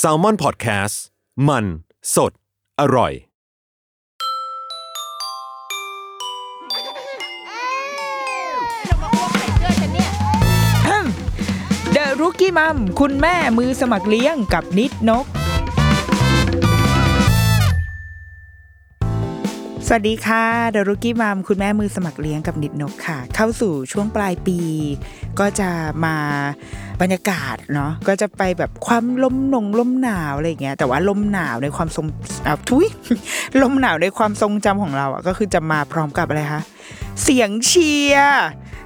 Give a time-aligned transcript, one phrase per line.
[0.00, 0.96] s a l ม o n PODCAST
[1.48, 1.64] มัน
[2.14, 2.32] สด
[2.80, 3.12] อร่อย
[11.92, 15.26] เดอะรุกี้มัมคุณแม่มือสมัครเลี้ยงกับนิดนก
[19.92, 24.58] สวัสดีค่ะเดอะรุกี้มามคุณแม่มือสมัครเลี้ยงกับนิดนกค่ะ เข้าสู่ช่วงปลายปี
[25.40, 25.70] ก็จะ
[26.04, 26.16] มา
[27.00, 32.06] บรรยากาศเนาะก็จะไปแบบความลมหนงลมหนาวอะไรเงี้ยแต่ว่าลมหนาวในความทรง
[32.46, 32.86] อะทุย
[33.62, 36.62] ลมหนาวในความทรงจำของเราอะก็คือจะมาพร้อมกับอะไรคะ
[37.22, 38.42] เสียงเชียร์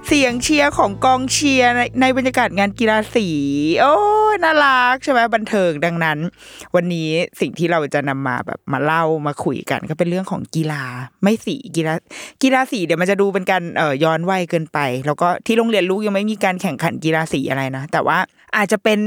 [0.06, 3.28] เสียงเชียร์ของกองเชียร์ในในบรรยากาศงานกีฬาสี
[3.80, 3.94] โอ้
[4.44, 6.18] น่ารักใช่ไหมบันเทิงดังนั้น
[6.74, 10.84] วันนี้สิ่งที่เราจะนำมาแบบมาเล่ามาคุยกัน ก็เป็นเรื่องของกีฬา
[11.22, 11.94] ไม่สีกีฬา
[12.42, 18.18] กีฬาสีเดี๋ยวมันจะดูเป็นการเอ่อย้อนวัยเกินไป แล้วก็ที่โรงเรียนลูกยังไม่มีการแข่งขันกีฬาสีอะไรนะ แต่ว่า
[18.56, 19.00] อาจจะเป็น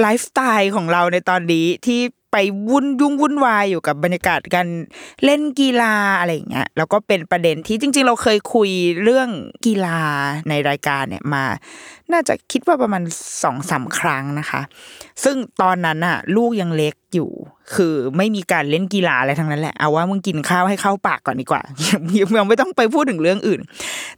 [0.00, 2.00] ไลฟ์สไตล์ของเราในตอนนี้ที่
[2.32, 2.36] ไป
[2.68, 4.68] วุ่นยุ่งวุ่นวายอยู่กับบรรยากาศการ
[5.24, 8.70] เล่นกีฬาอะไรอย่างเงี้ยแล้วก็เป็นประเด็นที่จริง ๆ เราเคยคุย
[9.02, 9.28] เรื่อง
[9.66, 10.00] กีฬา
[10.48, 11.44] ในรายการเนี่ยมา
[12.12, 13.02] น่าจะคิดว่าประมาณ
[13.42, 14.60] สองสามครั้งนะคะ
[15.24, 17.30] ซึ่งตอนนั้นน่ะลูกยังเล็กอยู่
[17.76, 23.60] คือไม่มีการเล่นกีฬาอะไรทั้งนั้นแหละเอาว่ามึงกินข้าวให้เข้าปากก่อนดีกว่ายังไม่ต้องไปพูดถึงเรื่องอื่น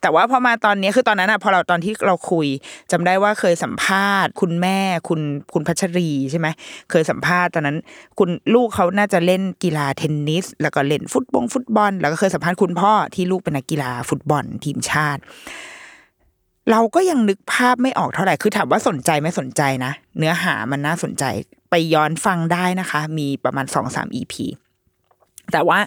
[0.01, 2.47] แต่ว่าพอมาตอนนี้คือตอนนั้นอะพอเราตอนที่เราคุย
[2.93, 5.21] จำได้ว่าเคยสัมภาษณ์ คุณแม่คุณ
[5.55, 6.49] คุณพัชรีใช่ไหม
[6.91, 7.77] เคยสัมภาษณ์ตอนนั้น
[8.19, 15.23] คุณลูกเขาน่าจะเล่นกีฬาเทนนิส แล้วก็เล่นฟุตบงฟุตบอล แล้วก็เคยสัมภาษณ์คุณพ่อที่ลูกเป็นนักกีฬาฟุตบอลทีมชาติ
[16.71, 21.25] เราก็ยังนึกภาพไม่ออกเท่าไหร่คือถามว่าสนใจไม่สนใจนะ เนื้อหามันน่าสนใจ
[21.71, 24.35] ไปย้อนฟังได้นะคะ มีประมาณสองสาม EP
[25.53, 25.81] แต่ว่า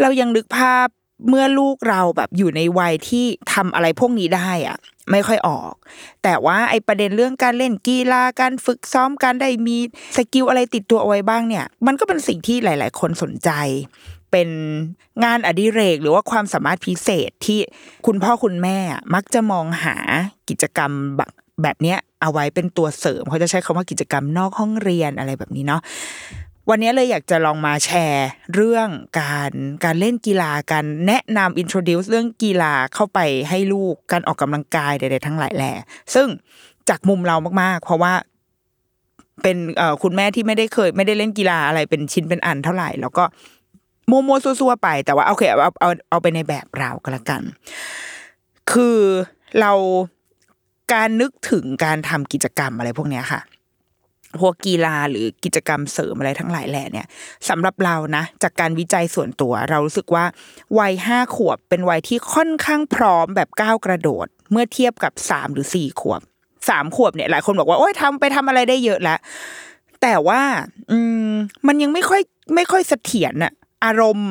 [0.00, 0.86] เรายังนึกภาพ
[1.28, 4.78] เมื่อลูกเราแบบอยู่ในวัยที่ทำอะไรพวกนี้ได้อะ
[5.10, 5.72] ไม่ค่อยออก
[6.22, 9.76] แต่ว่าไอประเด็นเรื่องการเล่นกีฬาการฝึกซ้อมการได้มี
[10.16, 13.50] สกิลอะไรติดตัวเอาไว้บ้างเนี่ย มันก็เป็นสิ่งที่หลาย ๆ คนสนใจ
[14.32, 14.48] เป็น
[15.24, 17.58] งานอดิเรก หรือว่าความสามารถพิเศษที่
[18.06, 18.78] คุณพ่อคุณแม่
[19.14, 19.96] มักจะมองหา
[20.48, 25.80] กิจกรรมแบบแบบเนี้ยเอาไว้เป็นตัวเสริมเขาจะใช้คำว่ากิจกรรมนอกห้องเรียนอะไรแบบนี้เนาะ
[26.70, 28.88] วันนี้เลยอยากจะลองมาแชร์เรื่อง
[29.20, 29.52] การ
[29.84, 33.18] การเล่นกีฬาการแนะนำ introduce เรื่องกีฬาเข้าไป
[33.48, 35.72] ให้ลูกการออกกำลังกายใดๆทั้งหลายแหล่
[36.14, 36.28] ซึ่ง
[36.88, 38.14] จากมุมเรามากๆ เพราะว่า
[39.42, 39.56] เป็น
[40.02, 43.24] คุณแม่ที่ไม่ได้เคย ไม่ได้เล่นกีฬาอะไรเป็นชิ้นเป็นอันเท่าไหร่ แล้วก็
[44.10, 47.42] มัวมัวๆซัวๆไป แต่ว่าโอเคเอาเอาเอาเอาไปในแบบเราก็แล้วกัน
[48.72, 48.98] คือ
[49.60, 49.72] เรา
[50.92, 53.40] การนึกถึงการทำกิจกรรมอะไรพวกเนี้ยค่ะ
[54.40, 57.06] พวกกีฬาหรือกิจกรรมเสริมอะไรทั้งหลายแหล่เนี่ย
[57.48, 60.24] สำหรับเรานะ จากการวิจัยส่วนตัว เรารู้สึกว่า
[60.78, 66.20] วัยห้าขวบเป็นวัยที่ค่อนข้างพร้อมแบบก้าวกระโดด เมื่อเทียบกับสามหรือสี่ขวบ
[66.68, 69.18] สามขวบเนี่ยหลายคนบอกว่าโอ๊ยทำไปทำอะไรได้เยอะแล้ว
[70.02, 70.42] แต่ว่า
[70.90, 70.98] อื
[71.28, 71.32] ม
[71.66, 72.20] มันยังไม่ค่อย
[72.54, 73.52] ไม่ค่อยเสถียรอะ
[73.84, 74.30] อารมณ์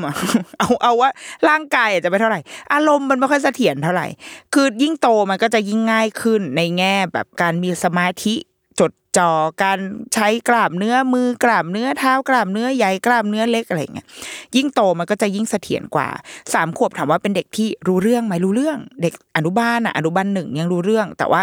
[0.60, 1.10] เอาเอาว่า
[1.50, 2.40] ร่างกายอาจจะไม่เท่าไหร่
[2.74, 4.08] อารมณ์มันไม่ค่อยเสถียรเท่าไหร่
[4.54, 8.36] คือยิ่งโตมันก็จะยิ่งง่ายขึ้นในแง่แบบการมีสมาธิ
[8.82, 9.32] จดจ่อ
[9.64, 9.80] การ
[10.14, 14.08] ใช้กล้ามเนื้อมือกล้ามเนื้อเท้ากล้ามเนื้อใหญ่กล้ามเนื้อเล็กอะไรเงี้ย
[14.56, 16.08] ยิ่งโตมันก็จะยิ่งเสถียรกว่า
[16.54, 21.42] สามขวบถามว่าเป็นเด็กที่รู้เรื่องไหมรู้เรื่อง เด็กอนุบาลอะอนุบาลหนึ่งยังรู้เรื่อง แต่ว่า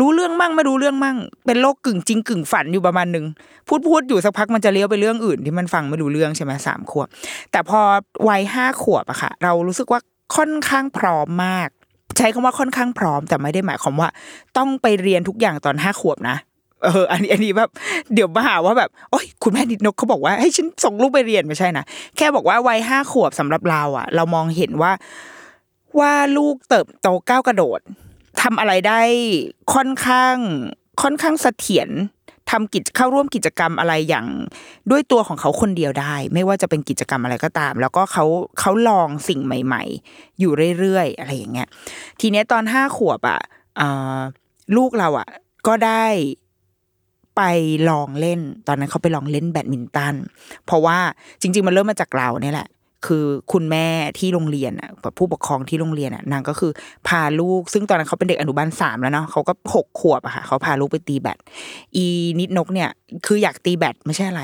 [0.00, 3.24] รู้เรื่องมั่งไม่รู้เรื่องมั่ง เป็นโลกกึ่งจริงกึ่งฝันอยู่ประมาณหนึ่ง
[3.68, 7.08] พูดพูดอยู่สักพักมันจะเลี้ยวไปเรื่องอื่นที่มันฟังไม่รู้เรื่องใช่ไหมสามขวบ
[7.52, 7.80] แต่พอ
[8.28, 10.00] วัยห้าขวบอะค่ะ เรารู้สึกว่า
[10.36, 11.68] ค่อนข้างพร้อมมาก
[12.16, 14.08] ใช้คำว่าค่อนข้างพร้อม แต่ไม่ได้หมายความว่า
[14.56, 16.36] ต้องไปเรียนทุกอย่างตอนห้าขวบนะ
[16.84, 17.70] เอออันนี้อันนี้แบบ
[18.14, 21.84] เดี๋ยวมาหาว่าแบบโอ้ยคุณแม่ดิดนกเขาบอกว่าให้ฉันส่งลูกไปเรียนไม่ใช่นะ
[22.16, 24.92] แค่บอกว่าวัยห้าขวบสำหรับเราอะเรามองเห็นว่า
[25.98, 27.80] ว่าลูกเติบโตก้าวกระโดด
[28.42, 29.00] ทำอะไรได้
[29.74, 30.36] ค่อนข้าง
[31.02, 31.90] ค่อนข้างเสถียร
[32.50, 34.26] ทำกิจเข้าร่วมกิจกรรมอะไรอย่าง
[34.90, 38.24] ด้วยตัวของเขาคนเดียวได้ ไม่ว่าจะเป็นกิจกรรมอะไรก็ตาม แล้วก็เขา
[38.60, 41.68] เขาลองสิ่งใหม่ ๆ อยู่เรื่อยๆอะไรอย่างเงี้ย
[42.20, 43.40] ทีเนี้ยตอนห้าขวบอะ
[44.76, 45.28] ลูกเราอะ
[45.66, 46.06] ก็ได้
[47.36, 47.42] ไป
[47.90, 50.14] ลองเล่น ตอนนั้นเขาไปลองเล่นแบดมินตัน
[50.66, 50.98] เพราะว่า
[51.40, 52.68] จริง ๆ มันเริ่มมาจากเราเนี่ยแหละ
[53.10, 53.86] คือคุณแม่
[54.18, 56.72] ที่โรงเรียนอะผู้ปกครองที่โรงเรียนอะนางก็คือ
[57.08, 61.38] พาลูก ซึ่งตอนนั้นเขาเป็นเด็กอนุบาลสามแล้วเนาะเขาก็หกขวบอะค่ะเขาพาลูกไปตีแบด
[61.96, 62.06] อี
[62.40, 62.90] นิดนกเนี่ย
[63.26, 64.42] คืออยากตีแบดไม่ใช่อะไร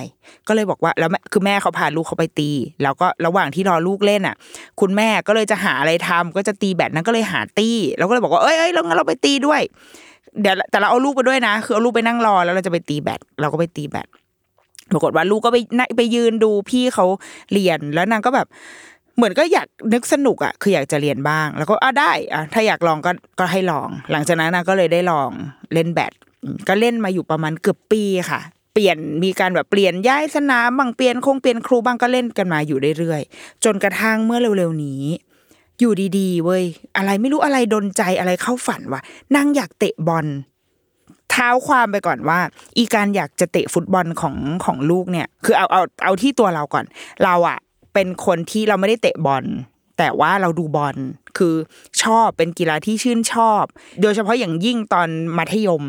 [0.49, 2.51] ก็เลยบอกว่าแล้วคือแม่เขาพาลูกเขาไปตี
[2.83, 4.37] แล้วก็ระหว่างที่รอลูกเล่นอะ
[4.81, 9.61] คุณแม่ก็เลยจะหาอะไรทำก็จะตีแบดนั้นก็เลยหาตีแล้วก็เลยบอกว่าเอ้ยเอ้ยเรางั้นเราไปตีด้วย
[10.41, 14.09] เดี๋ยวแต่เราเอาลูกไปด้วยนะ คือเอาลูกไปนั่งรอแล้วเราจะไปตีแบดเราก็ไปตีแบด
[14.93, 17.07] ปรากฏว่าลูกก็ไปนั่งไปยืนดูพี่เขา
[17.53, 18.47] เรียนแล้วนางก็แบบ
[19.17, 23.11] เหมือนก็อยากนึกสนุกอะคืออยากจะเรียนบ้าง แล้วก็อะได้อะถ้าอยากลองก็
[23.41, 25.31] ก็ให้ลอง หลังจากนั้นนางก็เลยได้ลอง
[25.75, 26.13] เล่นแบด
[26.69, 28.41] ก็เล่นมาอยู่ประมาณเกือบปีค่ะ
[28.75, 35.03] เปลี่ยนมีการแบบเปลี่ยนย้ายสนามบางเปลี่ยนคงเปลี่ยนครูบ้างก็เล่นกันมาอยู่เรื่อยๆจนกระทั่งเมื่อเร็วๆนี้
[35.81, 36.65] อยู่ดีๆเว้ย
[36.97, 39.01] อะไรไม่รู้อะไรดนใจอะไรเข้าฝันว่า
[39.37, 40.27] นั่งอยากเตะบอล
[41.31, 42.41] เท้าความไปก่อนว่า
[42.79, 46.85] อีการอยากจะเตะฟุตบอลของของลูกเนี่ย คือเอาเอาเอาที่ตัวเราก่อน
[47.25, 47.59] เราอะ
[47.95, 49.45] เป็นคนที่เราไม่ได้เตะบอล
[49.99, 50.97] แต่ว่าเราดูบอล
[51.39, 51.55] คือ
[52.03, 53.65] ชอบเป็นกีฬาที่ชื่นชอบ
[54.03, 55.83] โดยเฉพาะอย่างยิ่งตอนมัธยม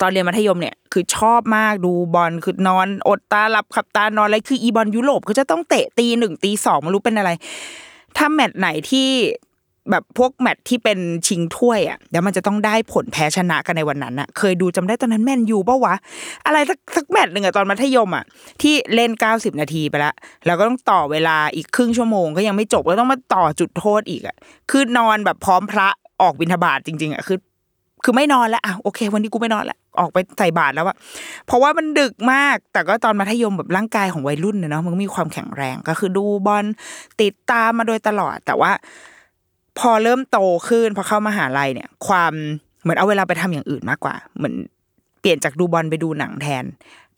[0.00, 7.30] ตอนเรียนมัธยมเนี่ยคือชอบมากดูบอลคือนอน อดตาหลับขับตานอนอะไรคืออีบอลยุโรปก็จะต้องเตะตีหนึ่งตีสองไม่รู้เป็นอะไร
[8.16, 9.08] ถ้าแมตช์ไหนที่
[9.90, 15.94] แบบพวกแมตช์ที่เป็นชิงถ้วยอะเดี๋ยวมันจะต้องได้ผลแพ้ชนะกันในวันนั้นอะ เคยดูจำได้ตอนนั้นแมนยูปะวะ
[16.46, 18.24] อะไรสักสักแมตช์หนึ่งอะตอนมัธยมอะ
[18.62, 20.12] ที่เล่น90นาทีไปละ
[20.46, 24.36] แล้วก็ต้องต่อเวลาอีกครึ่งชั่วโมงก็ยังไม่จบก็ต้องมาต่อจุดโทษอีกอะ
[24.70, 25.88] คือนอนแบบพร้อมพระ
[26.22, 27.38] ออกบิณฑบาตจริง ๆอะคือ
[28.04, 30.96] คือไม่นอนแล้วอะโอเค วันนี้กูไม่นอนแล้ว ออกไปใส่บาตรแล้วอะ
[31.46, 36.64] เพราะว่ามันดึกมาก แต่ก็ตอนมัธยมแบบร่างกายของวัยรุ่นเนาะมันก็มีความแข็งแรงก็คือดูบอล
[37.20, 38.70] ติดตามมาโดยตลอด แต่ว่า
[39.78, 42.32] พอเริ่มโตขึ้นพอเข้ามาหาลัยเนี่ย ความ
[42.82, 44.54] เหมือนเอาเวลาไปทำอย่างอื่นมากกว่า เหมือน
[45.20, 46.64] เปลี่ยนจากดูบอลไปดูหนังแทน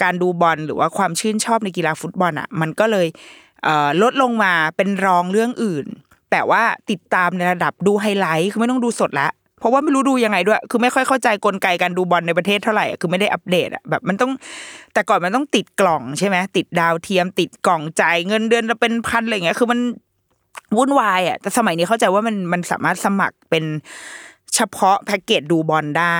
[0.02, 3.06] การดูบอลหรือว่าความชื่นชอบในกีฬาฟุตบอลอะมันก็เลย
[4.02, 5.86] ลดลงมาเป็นรองเรื่องอื่น
[6.30, 9.28] แต่ว่าติดตามในระดับดูไฮไลท์คือไม่ต้องดูสดละ
[9.64, 14.30] ราะว่าไม่รู้ดูยังไงด้วย คือไม่ค่อยเข้าใจกลไกการดูบอลในประเทศเท่าไหร่คือไม่ได้อัปเดตอะแบบมันต้อง
[14.92, 19.80] แต่ก่อนมันต้องติดกล่องใช่ไหมติดดาวเทียม ติดกล่องจ่ายเงินเดือนละเป็นพันอะไรเงี้ยคือมัน
[20.76, 23.64] วุ่นวายอะแต่สมัยนี้เข้าใจว่ามันมันสามารถสมัครเป็น
[24.54, 26.18] เฉพาะแพ็กเกจดูบอลได้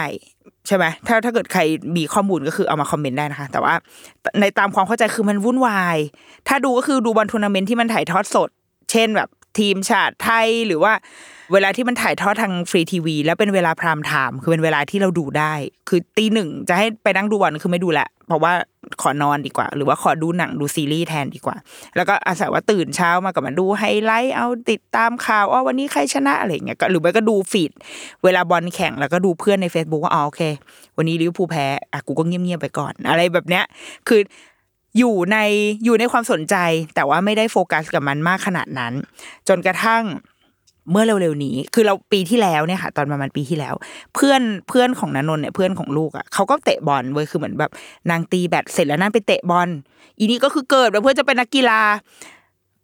[0.67, 1.61] ใช่ไหมถ้าถ้าเกิดใคร
[1.97, 3.75] มีข้อมูลก็คือเอามา comment ได้นะคะ แต่ว่า
[4.41, 5.99] ในตามความเข้าใจคือมันวุ่นวาย
[6.49, 8.49] ถ้าดูก็คือดูบอลทัวร์นาเมนต์ที่มันถ่ายทอดสด
[8.91, 10.93] เช่นแบบทีมชาติไทยหรือว่า
[11.53, 15.53] เวลาที่มันถ่ายทอดทางฟรีทีวี แล้วเป็นเวลา prime time คือเป็นเวลาที่เราดูได้
[15.89, 18.53] คือตีหนึ่งจะให้ไปนั่งดูบอลคือไม่ดูละเพราะว่า
[19.03, 21.57] ขอนอนดีกว่า หรือว่าขอดูหนังดูซีรีส์แทนดีกว่า
[21.97, 27.73] แล้วก็อาศัยว่าตื่นเช้ามากับมาดูไฮไลท์เอาติดตามข่าวว่าวันนี้ใครชนะอะไรเงี้ยก็หรือไม่ก็ดู feed
[28.25, 30.43] เวลาบอลแข่งแล้วก็ดูเพื่อนใน Facebook ว่าอ๋อโอเค
[30.97, 33.65] วันนี้ลิเวอร์พูลแพ้อะกูก็เงียบๆไปก่อน อะไรแบบเนี้ย
[34.09, 34.21] คือ
[34.99, 35.39] อยู่ใน
[35.85, 36.57] อยู่ในความสนใจ
[36.95, 38.93] แต่ว่าไม่ได้โฟกัสกับมันมากขนาดนั้น
[39.49, 40.03] จนกระทั่ง
[40.91, 43.75] เมื่อเร็วๆนี้ คือเราปีที่แล้วเนี่ยค่ะ ตอนประมาณปีที่แล้ว
[44.15, 47.71] เพื่อนเพื่อนของนนนท์เนี่ยเพื่อนของลูกอะเขาก็เตะบอลเว้ยคือเหมือนแบบ
[48.11, 49.69] นางตีแบตเสร็จแล้วนั่นไปเตะบอล
[50.19, 51.81] อีนี่ก็คือเกิดแบบเพื่อจะเป็นนักกีฬา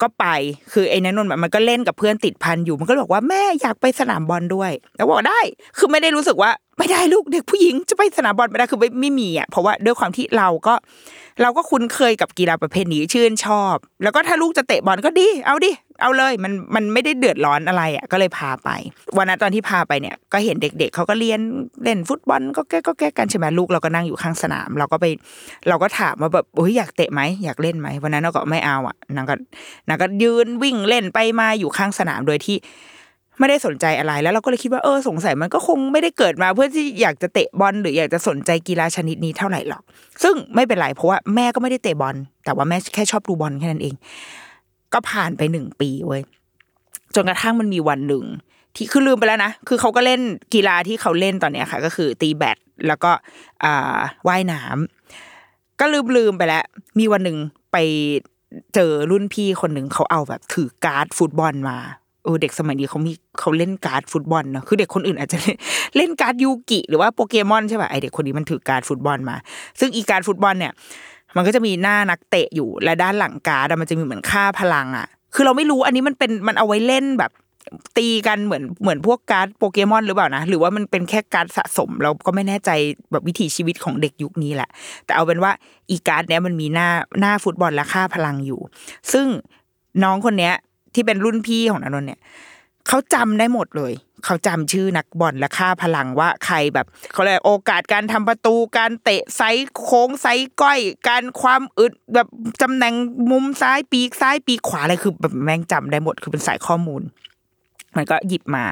[0.01, 0.25] ก็ไป
[0.73, 5.39] คือไอ้นนนท์แบบมันก็เล่นกับเพื่อนติดพันอยู่ มันก็บอกว่าแม่อยากไปสนามบอลด้วย แล้วบอกได้
[5.77, 6.51] คือไม่ได้รู้สึกว่า
[6.81, 10.73] ไม่ได้ลูกเด็กผู้หญิงจะไปสนามบอลไม่ได้คือไม่ไม่มีอะเพราะว่าด้วยความที่เราก็
[11.41, 18.69] เราก็คุ้นเคยกับกีฬาประเภทนี้ชื่นชอบ แล้วก็ถ้าลูกจะเตะบอลก็ดี เอาดิเอาเลยมันมันไม่ได้เดือดร้อนอะไรอะก็เลยพาไป
[19.17, 21.39] วันนั้นตอนที่พาไปเนี่ย ก็เห็นเด็ก ๆเขาก็เรียน
[21.83, 25.05] เล่นฟุตบอลก็แก้ก็แก้กันใช่ไหมลูกเราก็นั่งอยู่ข้างสนาม เราก็ไป
[25.69, 29.35] เราก็ถามว่าแบบโอ้ยอยากเตะไหมอยากเล่นไหมวันนั้นเราก็ไม่เอาอะนางก็
[29.87, 32.57] นางก็ยืนวิ่งเล่นไปมาอยู่ข้างสนามโดยที่
[33.41, 39.83] ไม่ได้สนใจอะไรแล้วเราก็เลยคิดว่าเออสงสัยมันก็คงไม่ได้เกิดมา เพื่อที่อยากจะเตะบอลหรืออยากจะสนใจกีฬาชนิดนี้เท่าไหร่หรอก
[40.23, 42.15] ซึ่งไม่เป็นไรเพราะว่าแม่ก็ไม่ได้เตะบอล
[42.45, 43.95] แต่ว่าแม่แค่ชอบดูบอลแค่นั้นเอง
[44.93, 46.21] ก็ผ่านไปหนึ่งปีเว้ย
[47.15, 48.23] จนกระทั่งมันมีวันหนึ่ง
[48.75, 50.21] ที่คือลืมไปแล้วนะ คือเขาก็เล่น
[50.53, 52.57] กีฬาที่เขาเล่นตอนเนี้ยค่ะ ก็คือตีแบด
[52.87, 53.11] แล้วก็
[53.63, 53.97] อ่า
[54.27, 56.63] ว่ายน้ำก็ลืมลืมไปแล้ว
[56.99, 57.37] มีวันหนึ่ง
[57.71, 57.77] ไป
[58.75, 61.77] เจอรุ่นพี่คนหนึ่งเขาเอาแบบถือการ์ดฟุตบอลมา
[62.23, 65.57] เออเด็กสมัยนี้เขามีเขาเล่นการ์ดฟุตบอลเนาะคือเด็กคนอื่นอาจจะเล่น
[65.97, 69.35] เล่นการ์ดยูกิ หรือว่าโปเกมอนใช่ป่ะไอเด็กคนนี้มันถือการ์ดฟุตบอลมา
[69.79, 70.73] ซึ่งอีการ์ดฟุตบอลเนี่ย
[71.35, 77.31] มันก็จะมีหน้านักเตะอยู่และด้านหลังการ์ดมันจะมีเหมือนค่าพลังอะ คือเราไม่รู้อันนี้มันเป็นมันเอาไว้เล่นแบบ
[77.97, 82.69] ตีกันเหมือนเหมือนพวกการ์ดโปเกมอนหรือเปล่านะหรือว่ามันเป็นแค่การ์ดสะสม เราก็ไม่แน่ใจ
[83.11, 84.69] แบบวิถีชีวิตของเด็กยุคนี้แหละ
[85.05, 85.51] แต่เอาเป็นว่า
[85.91, 88.61] อีการ์ดเนี้ยมันมีหน้าหน้าฟุตบอลและค่าพลังอยู่
[89.13, 89.27] ซึ่ง
[90.03, 90.53] น้องคนเนี้ย
[90.93, 92.19] ที่เป็นรุ่นพี่ของนนนท์เนี่ย
[92.87, 93.93] เขาจำได้หมดเลย
[94.25, 102.27] เขาจำชื่อนักบอลและค่าพลังว่าใครแบบเขาเรียกโอกาสการทำประตูการเตะไซด์โค้งไซด์ก้อย การความอึดแบบ
[102.61, 102.93] ตำแหน่ง
[103.31, 107.01] มุมซ้ายปีกซ้ายปีกขวาอะไรคือแบบแม่งจำได้หมดคือเป็นสายข้อมูล
[107.95, 108.65] มันก็หยิบมา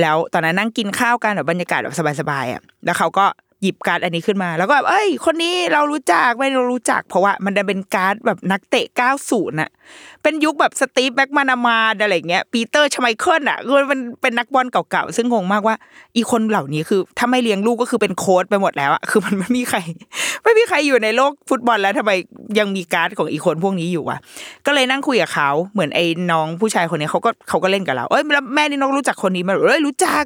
[0.00, 3.26] แล้วตอนนั้นนั่งกินข้าวกันแบบบรรยากาศแบบสบายๆอะแล้วเขาก็
[3.62, 8.86] หยิบการ์ดอันนี้ขึ้นมา แล้วก็แบบเอ้ย คนนี้เรารู้จักไม่เรารู้จัก เพราะว่ามันจะเป็นการ์ดแบบนักเตะ
[9.22, 9.70] 90น่ะ
[10.22, 15.76] เป็นยุคแบบสตีฟแม็คมานามานอะไรเงี้ยปีเตอร์ชไมเคิลอะคือมันเป็นนักบอลเก่าๆซึ่งงงมากว่า
[16.16, 19.78] อีคนเหล่านี้คือถ้าไม่เลี้ยงลูกก็คือเป็นโค้ชไปหมดแล้วอะคือมันไม่มีใคร
[20.44, 22.10] ไม่มีใครอยู่ในโลกฟุตบอลแล้วทำไม
[22.58, 24.18] ยังมีการ์ดของอีคนพวกนี้อยู่วะ
[24.66, 30.24] ก็เลยนั่งคุยกับเขาเหมือนไอ้น้องผู้ชายคนนี้เขาก็เขาก็เล่นกับเราเอ้ยแล้วแม่นี่น้องรู้จักคนนี้มาเอ้ยรู้จัก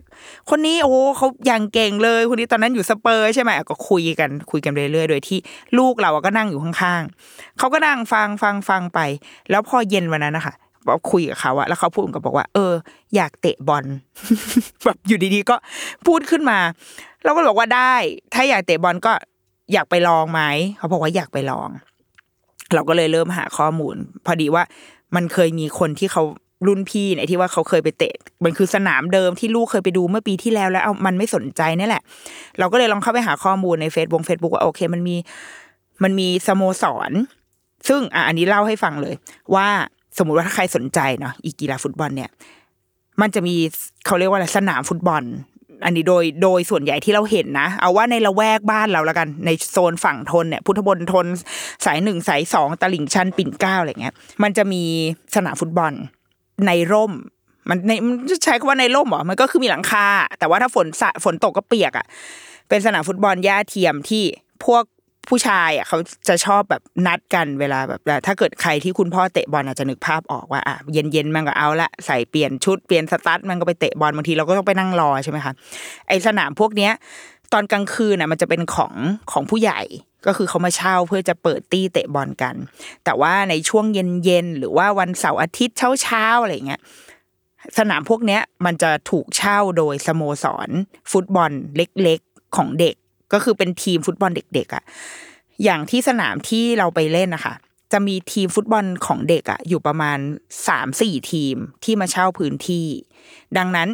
[0.51, 5.39] คนนี้โอ้เขาอย่างเก่งเลยคนนี้ตอนนั้นอยู่สเปอร์ใช่ไหมก็คุยกันคุยกันเรื่อยๆโดยที่
[5.79, 8.99] ลูกเราก็นั่งอยู่ข้างๆเขาก็นั่งฟังฟังฟังไป
[9.51, 10.55] แล้วพอเย็นวันนั้นนะคะ
[11.11, 12.73] คุยกับเขาอะแล้วเขาพูดกับบอกว่า เออ
[13.17, 13.85] อยากเตะบอล
[14.85, 15.57] แบบอยู่ดีๆก็
[16.07, 16.59] พูดขึ้นมา
[17.25, 17.95] เราก็บอกว่าได้
[18.35, 19.13] ถ้าอยากเตะบอลก็
[19.73, 20.41] อยากไปลองไหม
[20.79, 21.69] เขาบอกว่าอยากไปลอง
[22.75, 24.63] เราก็เลยเริ่มหาข้อมูล พอดีว่า
[25.15, 26.23] มันเคยมีคนที่เขา
[26.67, 28.15] รุ่นพี่เนี่ยที่ว่าเขาเคยไปเตะ
[28.45, 32.03] มันคือสนามเดิมที่ลูกเคยไปดูเมื่อปีที่แล้วแล้วเอามันไม่สนใจนี่แหละ
[32.59, 35.17] เราก็เลยลองเข้าไปหาข้อมูลในเฟซบุ๊กเฟซบุ๊กว่าโอเค มันมี
[36.03, 37.11] มันมีสโมสร
[37.89, 39.15] ซึ่งอะอันนี้เล่าให้ฟังเลย
[39.55, 39.67] ว่า
[40.19, 42.31] สมมุติว่าถ้าใครสนใจเนาะอีกีฬาฟุตบอลเนี่ย
[43.21, 43.57] มันจะมี
[44.07, 45.23] เขาเรียกว่าอะไรสนามฟุตบอล
[45.85, 51.27] อันนี้โดยโดยส่วนใหญ่ที่เราเห็นนะ เอาว่าในละแวกบ้านเราละกันในโซนฝั่งธนเนี่ยพุทธมณฑล
[51.85, 54.83] สายหนึ่งสายสองตลิ่งชันปิ่นเกล้าอะไรเงี้ย มันจะมี
[55.35, 55.93] สนามฟุตบอล
[56.67, 57.13] ในร่ม
[57.69, 60.07] มันในมันใช้คำว่าในร่มเหรอ มันก็คือมีหลังคา
[60.39, 62.07] แต่ว่าถ้าฝนสาดฝนตกก็เปียกอะ
[62.69, 64.25] เป็นสนามฟุตบอลหญ้าเทียมที่
[64.65, 64.83] พวก
[65.29, 65.99] ผู้ชายอะเขา
[66.29, 75.53] จะชอบแบบนัดกันเวลาแบบถ้าเกิดใครที่คุณพ่อเตะบอลอาจจะนึกภาพออกว่าอะเย็นเย็นมันก็เอาละใส่เปลี่ยนชุดเปลี่ยนสตั๊ดมันก็ไปเตะบอลบางทีเราก็ต้องไปนั่งรอใช่ไหมคะ
[76.09, 76.93] ไอสนามพวกเนี้ย
[77.53, 78.95] ตอนกลางคืนน่ะมันจะเป็นของ
[79.33, 79.81] ของผู้ใหญ่
[80.27, 82.55] ก็คือเขามาเช่าเพื่อจะเปิดตี้เตะบอลกัน
[83.05, 86.81] แต่ว่าในช่วงเย็นๆหรือว่าวันเสาร์อาทิตย์เช้าๆอะไรเงี้ย
[87.79, 90.69] สนามพวกเนี้ยมันจะถูกเช่าโดยสโมสร
[91.13, 92.97] ฟุตบอลเล็กๆของเด็ก
[93.33, 94.85] ก็คือเป็นทีมฟุตบอลเด็กๆอะ
[95.65, 97.55] อย่างที่สนามที่เราไปเล่นนะคะ
[97.93, 100.19] จะมีทีมฟุตบอลของเด็กอะอยู่ประมาณ
[100.69, 102.87] สามสี่ทีมที่มาเช่าพื้นที่
[103.59, 103.91] ดังนั้น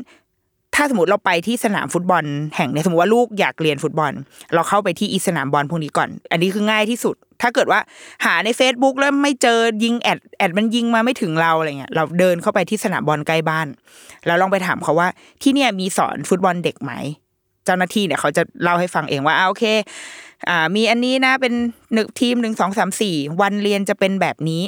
[0.74, 2.24] ถ้าสมมติเราไปที่สนามฟุตบอล
[2.56, 4.12] แห่งในสมมติว่าลูกอยากเรียนฟุตบอล
[4.54, 7.80] เราเข้าไปที่อีสนามบอลพวกนี้ก่อน อันนี้คือง่ายที่สุด ถ้าเกิดว่า
[8.24, 13.66] หาใน Facebook แล้วไม่เจอยิงแอดแอดมันยิงมาไม่ถึงเราอะไรเงี้ยเราเดินเข้าไปที่สนามบอลใกล้บ้าน
[14.26, 15.08] แล้วลองไปถามเขาว่า
[15.42, 16.92] ที่เนี่ยมีสอนฟุตบอลเด็กไหม
[17.66, 19.64] เจ้าหน้าที่เนี่ยเขาจะเล่าให้ฟังเองว่าอ่าโอเค
[20.48, 21.54] อ่ามีอันนี้นะเป็น
[21.94, 24.62] หนึ่งทีมหนึ่งสองสามสี่วันเรียนจะเป็นแบบนี้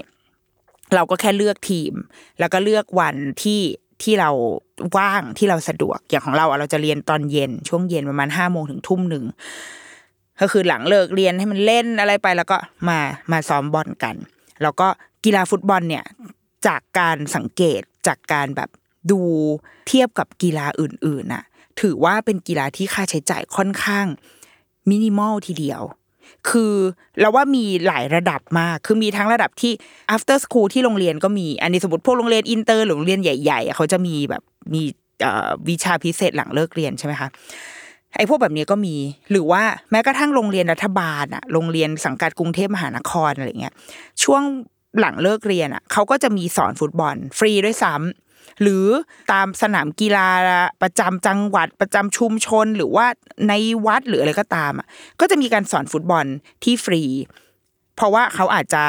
[0.94, 1.92] เราก็แค่เลือกทีม
[2.38, 3.60] แล้วก็เลือกวันที่
[4.02, 4.30] ที่เรา
[4.96, 9.24] ว่างที่เราสะดวกอย่างของเราเราจะเรียนตอนเย็น ช่วงเย็นประมาณห้าโมงถึงทุ่มหนึ่ง
[10.40, 12.56] ก็คือหลังเลิกเรียนให้มันเล่นอะไรไปแล้วก็
[12.88, 12.98] มา
[13.32, 14.16] มาซ้อมบอลกัน
[14.62, 14.88] แล้วก็
[15.24, 16.04] กีฬาฟุตบอลเนี่ย
[16.66, 18.68] จากการสังเกตจากการแบบ
[19.10, 19.20] ดู
[19.88, 21.44] เทียบกับกีฬาอื่นๆน่ะ
[21.80, 24.06] ถือว่าเป็นกีฬาที่ค่าใช้จ่ายค่อนข้าง
[24.90, 25.82] มินิมอลทีเดียว
[26.48, 26.74] คือ
[27.20, 29.72] เราว่ามีหลายระดับมาก คือมีทั้งระดับที่
[30.14, 34.42] after school ที่โรงเรียนก็มี อันนี้สมมติพวกโรงเรียนอินเตอร์หรือโรงเรียนใหญ่ๆเขาจะมีแบบ
[34.74, 34.82] มี
[35.68, 37.28] วิชาพิเศษหลังเลิกเรียนใช่ไหมคะ
[38.16, 38.96] ไอ้พวกแบบนี้ก็มี
[39.30, 43.74] หรือว่าแม้กระทั่งโรงเรียนรัฐบาลอะโรงเรียนสังกัดกรุงเทพมหานครอะไรเงี้ย
[44.22, 44.42] ช่วง
[45.00, 48.27] หลังเลิกเรียนอะเขาก็จะมีสอนฟุตบอล ฟรีด้วยซ้ำ
[48.62, 48.86] หรือ
[49.32, 50.28] ตามสนามกีฬา
[50.82, 53.06] ประจำจังหวัดประจำชุมชน หรือว่า
[53.48, 53.52] ใน
[53.86, 54.86] วัดหรืออะไรก็ตามอะ
[55.20, 56.26] ก็จะมีการสอนฟุตบอล
[56.64, 57.02] ที่ฟรี
[57.96, 58.84] เพราะว่าเขาอาจจะ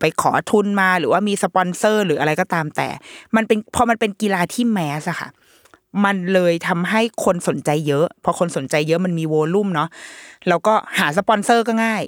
[0.00, 2.88] ไปขอทุนมาหรือว่ามีสปอนเซอร์หรืออะไรก็ตามแต่
[3.36, 5.28] มันเป็นพอมันเป็นกีฬาที่ mass อะค่ะ
[6.04, 9.88] มันเลยทำให้คนสนใจเยอะ พอคนสนใจเยอะมันมี volume เนาะ
[10.48, 12.02] แล้วก็หาสปอนเซอร์ก็ง่าย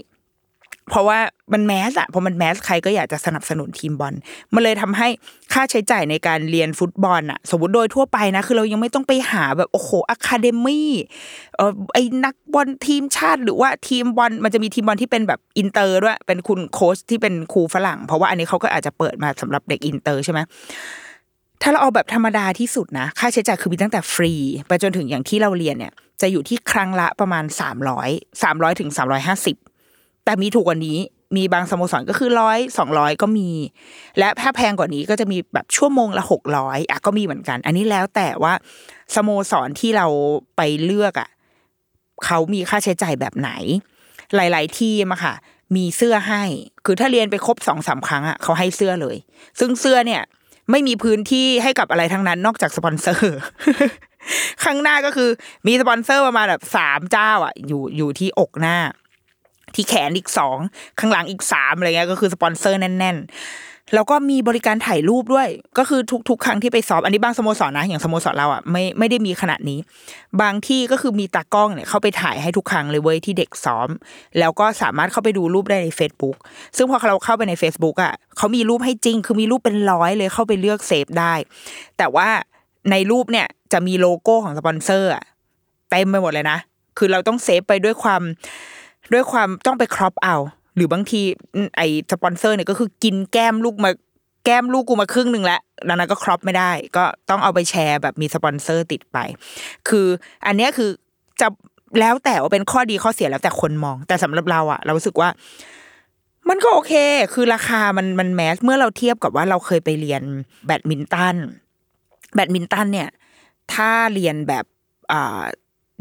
[0.91, 1.19] เพราะว่า
[1.53, 4.15] มัน mass อะพอมัน mass ใครก็อยากจะสนับสนุนทีมบอล
[4.55, 5.09] มันเลยทำให้
[5.53, 10.91] ค่าใช้จ่ายในการเรียนฟุตบอลอะสมมติโดยทั่วไปนะ คือเรายังไม่ต้องไปหาแบบโอ้โห academy
[11.57, 20.41] เออไอ้นักบอลทีมชาติหรือว่าทีมบอลมันจะมีทีมบอลที่เป็นแบบอินเตอร์ด้วยเป็นคุณโค้ชที่เป็นครูฝรั่ง เพราะว่าอันนี้เขาก็อาจจะเปิดมาสำหรับเด็กอินเตอร์ใช่ไหม
[21.63, 24.33] ถ้าเราเอาแบบธรรมดาที่สุดนะ ค่าใช้จ่ายคือมีตั้งแต่ฟรี
[24.69, 27.45] ไปจนถึงอย่างที่เราเรียนเนี่ย จะอยู่ที่ครั้งละประมาณ
[27.93, 29.70] 300 300ถึง350
[30.25, 30.99] แต่มีถูกกว่านี้
[31.37, 33.51] มีบางสโมสรก็คือร้อยสองร้อยก็มี
[34.19, 38.53] และถ้าแพงกว่านี้ก็จะมีแบบชั่วโมงละหกร้อยอะก็มีเหมือนกัน อันนี้แล้วแต่ว่า
[39.15, 40.07] สโมสรที่เรา
[40.57, 41.29] ไปเลือกอะ
[42.27, 43.51] เขามีค่าใช้จ่ายแบบไหน
[44.35, 45.35] หลาย ๆ ที่อะค่ะ
[45.77, 46.43] มีเสื้อให้
[46.85, 49.17] คือถ้าเรียนไปครบสองสามครั้งอะเขาให้เสื้อเลย
[49.61, 50.23] ซึ่งเสื้อเนี่ย
[50.71, 53.39] ไม่มีพื้นที่ให้กับอะไรทั้งนั้น นอกจากสปอนเซอร์
[54.65, 55.31] ข้างหน้าก็คือ
[55.67, 58.77] มีสปอนเซอร์ประมาณแบบสามเจ้าอะอยู่อยู่ที่อกหน้า
[59.75, 60.57] ที่แขนอีกสอง
[60.99, 65.49] ข้างหลังอีกสามอะไรเงี้ยก็คือสปอนเซอร์แน่น ๆแล้วก็มีบริการถ่ายรูปด้วย
[65.79, 69.79] ก็คือทุกๆ ครั้งที่ไปซ้อมอันนี้บางสโมสรนะ อย่างสโมสรเราอะไม่ไม่ได้มีขนาดนี้
[70.43, 73.89] บางที่ก็คือมีตากล้องเนี่ยเข้าไปถ่ายให้ทุกครั้งเลยเว้ยที่เด็กซ้อม
[74.39, 76.37] แล้วก็สามารถเข้าไปดูรูปได้ใน Facebook
[76.77, 81.35] ซึ่งพอเราเข้าไปใน Facebook อะเขามีรูปให้จริง คือมีรูปเป็นร้อยเลยเข้าไปเลือก save ได้
[81.99, 82.29] แต่ว่า
[82.91, 85.11] ในรูปเนี่ยจะมีโลโก้ของสปอนเซอร์
[85.91, 86.59] เต็มไปหมดเลยนะ
[86.99, 88.23] คือเราต้อง save ไปด้วยความ
[89.13, 90.37] ด้วยความต้องไป crop เอา
[90.77, 91.21] หรือบางที
[91.77, 93.91] ไอสปอนเซอร์เนี่ยก็คือกินแก้มลูกมา
[94.45, 99.19] แก้มลูกกูมาครึ่งหนึ่งแล้วดังนั้นก็ crop ไม่ได้ ก็ต้องเอาไปแชร์แบบมีสปอนเซอร์ติดไป
[99.89, 100.07] คือ
[100.47, 100.91] อันนี้คือ
[101.41, 101.49] จะ
[102.01, 105.29] แล้วแต่ว่าเป็นข้อดีข้อเสียแล้วแต่คนมอง แต่สำหรับเราอะเรารู้สึกว่า
[106.49, 106.95] มันก็โอเค
[107.35, 110.23] คือราคามันมัน mass เมื่อเราเทียบกับว่าเราเคยไปเรียน
[110.67, 111.37] แบดมินตัน
[112.35, 113.09] แบดมินตันเนี่ย
[113.73, 114.65] ถ้าเรียนแบบ
[115.13, 115.43] อ่า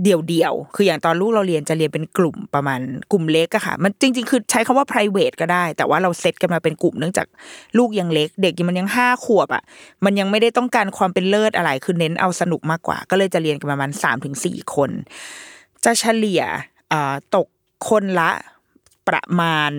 [0.03, 2.79] เดี่ยวๆ คืออย่างตอนลูกเราเรียนจะเรียนเป็นกลุ่มประมาณ
[3.11, 7.27] กลุ่มเล็กอะค่ะ มันจริง ๆ คือใช้คำว่า private ก็ได้ แต่ว่าเราเซตกันมาเป็นกลุ่มเนื่องจาก
[7.77, 9.63] ลูกยังเล็ก เด็กมันยังห้าขวบอะ
[10.05, 14.89] มันยังไม่ได้ต้องการความเป็นเลิศอะไร คือเน้นเอาสนุกมากกว่า ก็เลยจะเรียนกันประมาณสามถึงสี่คน
[15.85, 16.41] จะเฉลี่ย
[17.35, 17.47] ตก
[17.89, 18.31] คนละ
[19.09, 19.71] ประมาณ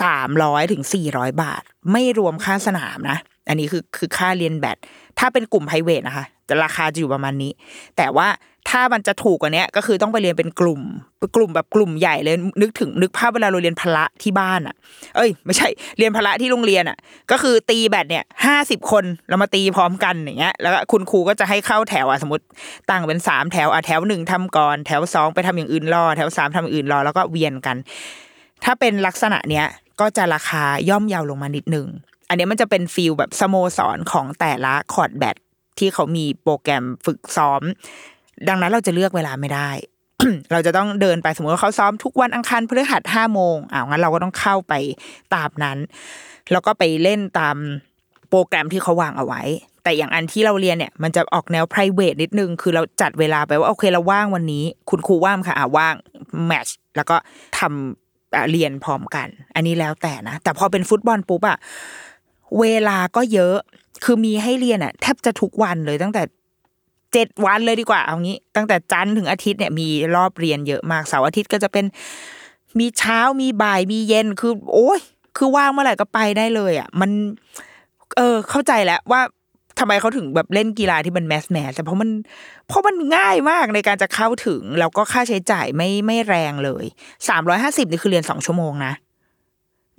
[0.00, 1.62] สามร้อยถึงสี่ร้อยบาท
[1.92, 4.78] ไม่รวมค่าสนามนะ อันนี้คือคือค่าเรียนแบด
[5.18, 7.52] ถ้าเป็นกลุ่มไพรเวทนะคะจะราคาจะอยู่ประมาณนี้
[7.96, 8.28] แต่ว่า
[8.70, 10.82] ถ้ามันจะถูกกว่านี้ก็คือต้องไปเรียนเป็นกลุ่ม
[11.36, 14.74] กลุ่มแบบกลุ่มใหญ่เลยนึกถึงนึกภาพเวลาเราเรียนพละที่บ้านอะ
[15.16, 16.96] เอ้ย ไม่ใช่เรียนพละที่โรงเรียนอะ
[17.30, 22.44] ก็คือตีแบดเนี่ยห้าสิบคนเรามาตีพร้อมกันอย่างเงี้ย แล้วก็คุณครูก็จะให้เข้าแถวอะสมมติ
[22.90, 27.76] ตั้งเป็นสามแถวอะแถวหนึ่งทำก่อน แถวสองไปทำอย่างอื่นรอ แถวสามทำอื่นรอแล้วก็เวียนกัน
[28.64, 29.66] ถ้าเป็นลักษณะเนี้ย
[30.00, 31.86] ก็จะราคาย่อมเยาวลงมานิดนึง
[32.28, 35.36] อันนี้มันจะเป็น feel แบบสโมสรของแต่ละคอร์ตแบด
[35.78, 37.62] ที่เขามีโปรแกรมฝึกซ้อม
[38.48, 39.70] ดังนั้นเราจะเลือกเวลาไม่ได้
[40.52, 44.74] เราจะต้องเดินไปสมมติว่าเขาซ้อมทุกวันอังคารพฤหัสห้าโมงอ้าวงั้นเราก็ต้องเข้าไป
[45.34, 45.78] ตามนั้น
[46.52, 47.56] แล้วก็ไปเล่นตาม
[48.28, 49.42] โปรแกรมที่เขาวางเอาไว้
[49.84, 55.94] แต่อย่างอันที่เราเรียนเนี่ย มันจะออกแนว p r i v a t e นิดนึง คือเราจัดเวลาไปว่าโอเคเราว่างวันนี้ คุณครูว่างค่ะอ่าว่าง
[56.46, 57.16] แมชแล้วก็
[57.58, 61.58] ทำเรียนพร้อมกัน อันนี้แล้วแต่นะ แต่พอเป็นฟุตบอลปุ๊บอะ
[62.60, 63.56] เวลาก็เยอะ
[64.04, 66.22] คือมีให้เรียนอะแทบจะทุกวันเลยตั้งแต่
[67.12, 71.84] เจ็ดวันเลยดีกว่าเอางี้ ตั้งแต่จันทร์ถึงอาทิตย์เนี่ยมีรอบเรียนเยอะมากเสาร์อาทิตย์ก็จะเป็น
[72.78, 75.00] มีเช้ามีบ่ายมีเย็นคือ โอ้ย
[75.36, 77.10] คือว่างเมื่อไหร่ก็ไปได้เลยอะ มัน
[78.16, 79.20] เออ เข้าใจแล้วว่า
[79.78, 82.10] ทำไมเขาถึงแบบเล่นกีฬาที่มัน mass mass แต่เพราะมัน
[82.68, 86.84] เพราะมันง่ายมากในการจะเข้าถึง แล้วก็ค่าใช้จ่ายไม่ไม่แรงเลย
[87.28, 88.92] สามร้อยห้าสิบนี่คือเรียนสองชั่วโมงนะ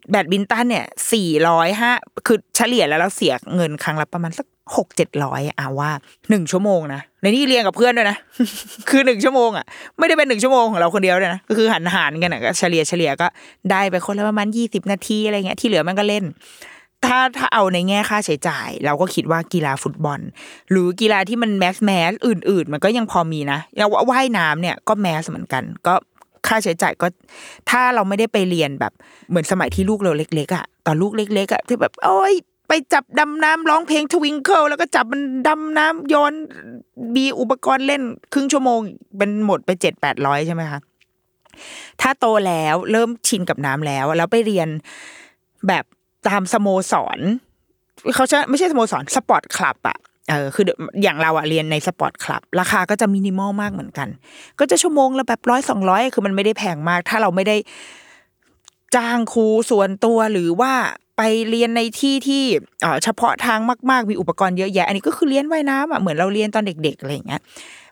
[0.09, 1.91] แบดมินตันเนี่ยสี่ร้อยห้า
[2.25, 4.45] คือเฉลี่ยแล้วเราเสียเงินครั้งละประมาณสัก
[4.75, 5.91] หกเจ็ดร้อยอะว่า
[6.29, 8.17] หนึ่งชั่วโมงนะในนี่เรียนกับเพื่อนด้วยนะ
[8.89, 9.65] คือหนึ่งชั่วโมงอะ
[9.97, 13.27] ไม่ได้เป็นหนึ่งชั่วโมงของเราคนเดียวเลยนะก็คือหันหารกันอะก็เฉลี่ยเฉลี่ยก็
[13.71, 16.23] ได้ไปคนละประมาณยี่สิบนาทีอะไรเงี้ยที่เหลือมันก็เล่น
[17.05, 20.19] ถ้าถ้าเอาในแง่ค่าใช้จ่าย เราก็คิดว่ากีฬาฟุตบอล
[20.71, 25.93] หรือกีฬาที่มันแมสแมสอื่น ๆ มันก็ยังพอมีนะแล้วว่ายน้ำเนี่ยก็แมสเหมือนกันก็
[26.47, 27.07] ค่าใช้จ่ายก็
[27.69, 28.93] ถ้าเราไม่ได้ไปเรียนแบบ
[29.29, 32.33] เหมือนสมัยที่ลูกเราเล็กๆอะตอนลูกเล็กๆอะที่แบบโอ้ย
[32.75, 36.33] ไปจับดำน้ำร้องเพลง twinkle แล้วก็จับมันดำน้ำโยน
[37.15, 38.01] มีอุปกรณ์เล่น
[38.33, 38.79] ครึ่งชั่วโมง
[39.17, 40.79] เป็นหมดไปเจ็ดแปดร้อยใช่ไหมคะ
[42.01, 44.69] ถ้าโตแล้วเริ่มชินกับน้ำแล้ว แล้วไปเรียน
[45.67, 45.85] แบบ
[46.27, 47.19] ตามสโมสร
[48.15, 49.97] เขาจะไม่ใช่สโมสร sport club อะ
[50.29, 50.65] เออคือ
[51.03, 54.07] อย่างเราอะเรียนใน sport club ราคาก็จะมินิมอลมากเหมือนกัน
[54.59, 57.57] ก็จะชั่วโมงละแบบร้อยสองร้อยคือมันไม่ได้แพงมาก ถ้าเราไม่ได้
[58.95, 60.73] จ้างครูส่วนตัวหรือว่า
[61.17, 62.43] ไปเรียนในที่ที่
[63.03, 63.59] เฉพาะทาง
[63.91, 67.41] มาก ๆ มีอุปกรณ์เยอะแยะ อันนี้ก็คือเรียนว่ายน้ำอะเหมือนเราเรียนตอนเด็ก ๆ อะไรอย่างเงี้ย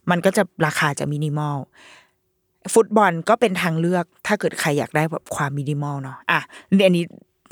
[0.10, 1.58] มันก็จะราคาจะมินิมอล
[2.74, 7.06] ฟุตบอลก็เป็นทางเลือก ถ้าเกิดใครอยากได้แบบความมินิมอลเนาะ อะอันนี้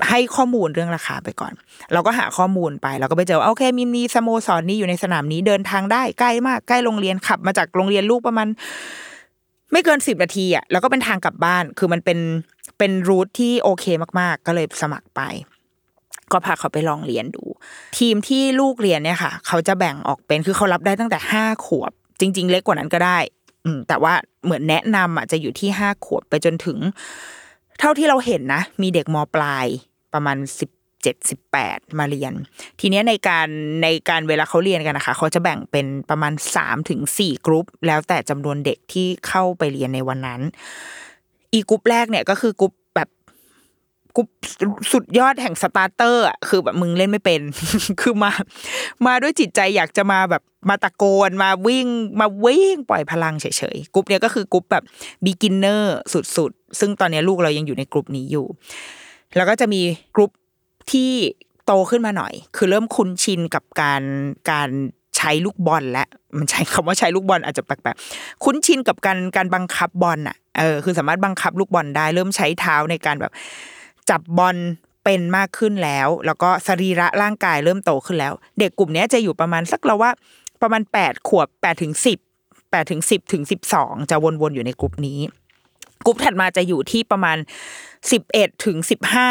[0.08, 1.52] ให้ข้อมูลเรื่องราคาไปก่อน
[1.92, 8.48] เราก็หาข้อมูลไป เราก็ไปเจอว่าโอเคมีมีสโมสรนี้อยู่ในสนามนี้เดินทางได้ใกล้มากใกล้โรงเรียนขับ มาจากโรงเรียนลูกประมาณ
[9.72, 12.18] ไม่เกินสิบนาทีอะแล้วก็เป็นทางกลับบ้าน คือมันเป็น
[12.78, 13.84] เป็นรูทที่โอเค
[14.20, 15.20] มาก ๆ ก็เลยสมัครไป
[16.32, 17.44] ก็พาเขาไปลองเรียนดู
[17.98, 23.18] ทีมที่ลูกเรียนเนี่ยค่ะ เขาจะแบ่งออกเป็นคือเขารับได้ตั้งแต่ห้าขวบ จริง ๆ เล็กกว่านั้นก็ได้
[23.64, 24.14] อืแต่ว่า
[24.44, 26.78] เหมือนแนะนำอะจะอยู่ที่ห้าขวบไปจนถึง
[27.78, 29.66] เท่าที่เราเห็นนะ มีเด็กมปลาย
[30.14, 30.70] ประมาณสิบ
[31.02, 32.32] เจ็ดสิบแปดมาเรียน
[32.80, 33.48] ทีเนี้ยในการ
[33.82, 40.40] ในการเวลาเขาเรียนกันนะคะ เขาจะแบ่งเป็นประมาณสามถึงสี่กรุ๊ป แล้วแต่จำนวนเด็กที่เข้าไปเรียนในวันนั้น
[41.54, 42.72] ไอีกรุ๊ปแรกเนี่ยก็คือ group
[44.16, 44.28] group
[44.92, 47.40] สุดยอดแห่ง starter อะคือแบบมึงเล่นไม่เป็น
[48.00, 48.30] คือมา
[49.06, 51.86] มาด้วยจิตใจอยากจะมาแบบมาตะโกนมาวิ่ง
[52.20, 54.84] มาวิ่งปล่อยพลังเฉยๆกรุ๊ปเนี้ยก็คือกรุ๊ปแบบ
[55.24, 55.98] beginner
[56.36, 58.46] สุดๆ ซึ่งตอนนี้ลูกเรายังอยู่ในกรุ๊ปนี้อยู่
[59.36, 59.82] แล้วก็จะมี
[60.14, 60.30] กรุ๊ป
[60.90, 61.10] ที่
[61.66, 64.02] โตขึ้นมาหน่อย คือเริ่มคุ้นชินกับการ
[64.50, 64.70] การ
[65.16, 66.04] ใช้ลูกบอลและ
[66.36, 73.32] มันใช้คำว่าใช้ลูกบอลอาจจะแปลกๆคุ้นชินกับการการบังคับบอลอะเออคือสามารถบังคับลูกบอลได้ เริ่มใช้เท้าในการแบบ
[74.10, 74.56] จับบอล
[75.04, 80.10] เป็นมากขึ้นแล้ว แล้วก็สรีระร่างกายเริ่มโตขึ้นแล้ว เด็กกลุ่มนี้จะอยู่ประมาณสักเราว่า
[80.62, 82.18] ประมาณแปดขวบแปดถึงสิบ
[82.70, 85.20] แปดถึงสิบถึงสิบสองจะวนๆอยู่ในกลุ่มนี้
[86.06, 87.36] กลุ่มถัดมาจะอยู่ที่ประมาณ
[88.12, 89.30] สิบเอ็ดถึงสิบห้า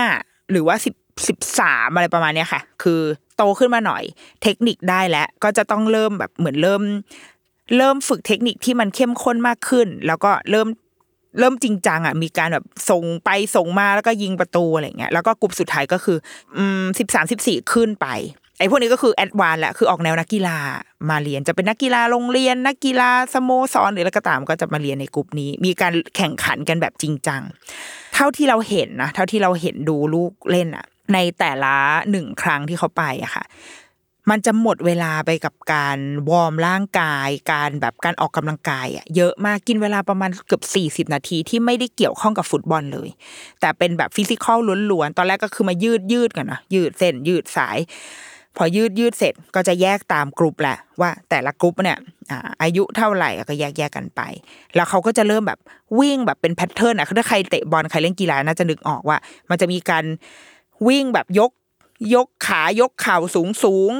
[0.52, 0.96] หรือว่าสิบ
[1.28, 3.02] สิบสามอะไรประมาณเนี้ยค่ะ คือ
[3.38, 4.04] โตขึ้นมาหน่อย
[4.44, 6.82] เทคนิคได้แล้วก็จะต้องเริ่มแบบเหมือนเริ่ม
[7.78, 10.68] เริ่มฝึกเทคนิคที่มันเข้มข้นมากขึ้น แล้วก็เริ่ม
[11.38, 16.18] เริ่มจริงจังอะมีการแบบส่งไปส่งมาแล้วก็ยิงประตูอะไรเงี้ยแล้วก็กลุ่มสุดท้ายก็คือ
[16.58, 18.08] อืมสิบสามสิบสี่ขึ้นไป
[18.60, 20.58] ไอ้พวกนี้ก็คือแอดวานแหละคือออกแนวนักกีฬา
[21.10, 27.42] มาเรียนจะเป็นนักกีฬาโรงเรียน นักกีฬาสโมสรหรืออะไรก็ตามก็จะมาเรียนในกลุ่มนี้ มีการแข่งขันกันแบบจริงจัง
[28.16, 31.76] เท่าที่เราเห็นนะเท่าที่เราเห็นดูลูกเล่นอะในแต่ละ
[32.12, 33.44] หนึ่งครั้งที่เขาไปอะค่ะ
[34.30, 35.98] มันจะหมดเวลาไปกับการ
[36.30, 43.10] วอร์มร่างกาย การแบบการออกกำลังกายอะเยอะมากกินเวลาประมาณเกือบสี่สิบนาทีที่ไม่ได้เกี่ยวข้องกับฟุตบอลเลย
[43.62, 44.58] แต่เป็นแบบ physical
[44.92, 47.78] ล้วนๆ ตอนแรกก็คือมายืดยืดกันนะยืดเส้นยืดสาย
[48.58, 52.00] พอยืดยืดเสร็จก็จะแยกตามกลุ่มแหละว่าแต่ละกลุ่มเนี่ย
[52.62, 54.22] อายุเท่าไหร่ก็แยกแยกกันไป
[54.76, 55.60] แล้วเขาก็จะเริ่มแบบ
[56.00, 59.18] วิ่งแบบเป็น pattern อะถ้าใครเตะบอลใครเล่นกีฬาน่าจะนึกออกว่า
[59.50, 60.06] มันจะมีการ
[60.88, 61.52] วิ่งแบบยก
[62.14, 63.92] ยกขายกเข่าสูงสูง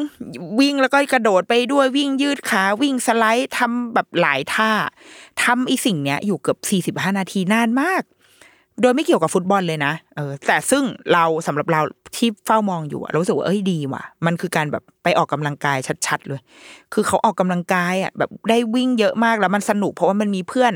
[0.60, 4.72] วิ่งแล้วก็กระโดดไปด้วยวิ่งยืดขาวิ่งสไลด์ทำแบบหลายท่า
[5.44, 8.04] ทำอีสิ่งเนี้ยอยู่เกือบสี่สิบห้านาทีนานมาก
[8.82, 10.84] โดยไม่เกี่ยวกับฟุตบอลเลยนะเออแต่ซึ่ง
[11.14, 11.82] เราสำหรับเรา
[12.16, 16.40] ที่เฝ้ามองอยู่เรารู้สึกว่าเอ้ยดีว่ะ มันคือการแบบไปออกกำลังกายชัดๆเลย
[16.94, 20.74] คือเขาออกกำลังกายอะแบบได้วิ่งเยอะมากแล้วมันสนุกเพราะว่ามันมีเพื่อน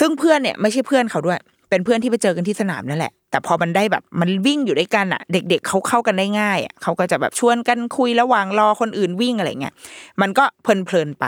[0.00, 1.38] ซึ่งเพื่อนเนี่ยไม่ใช่เพื่อนเขาด้วย
[1.70, 9.74] เป็นเพื่อนที่ไปเจอกันที่สนามนั่นแหละ แต่พอมันได้แบบมันวิ่งอยู่ด้วยกันอะ เด็ก ๆเขาเข้ากันได้ง่ายอะเขาก็จะแบบชวนกันคุยระหว่างรอคนอื่นวิ่งอะไรเงี้ย
[10.20, 11.26] มันก็เพลินๆไป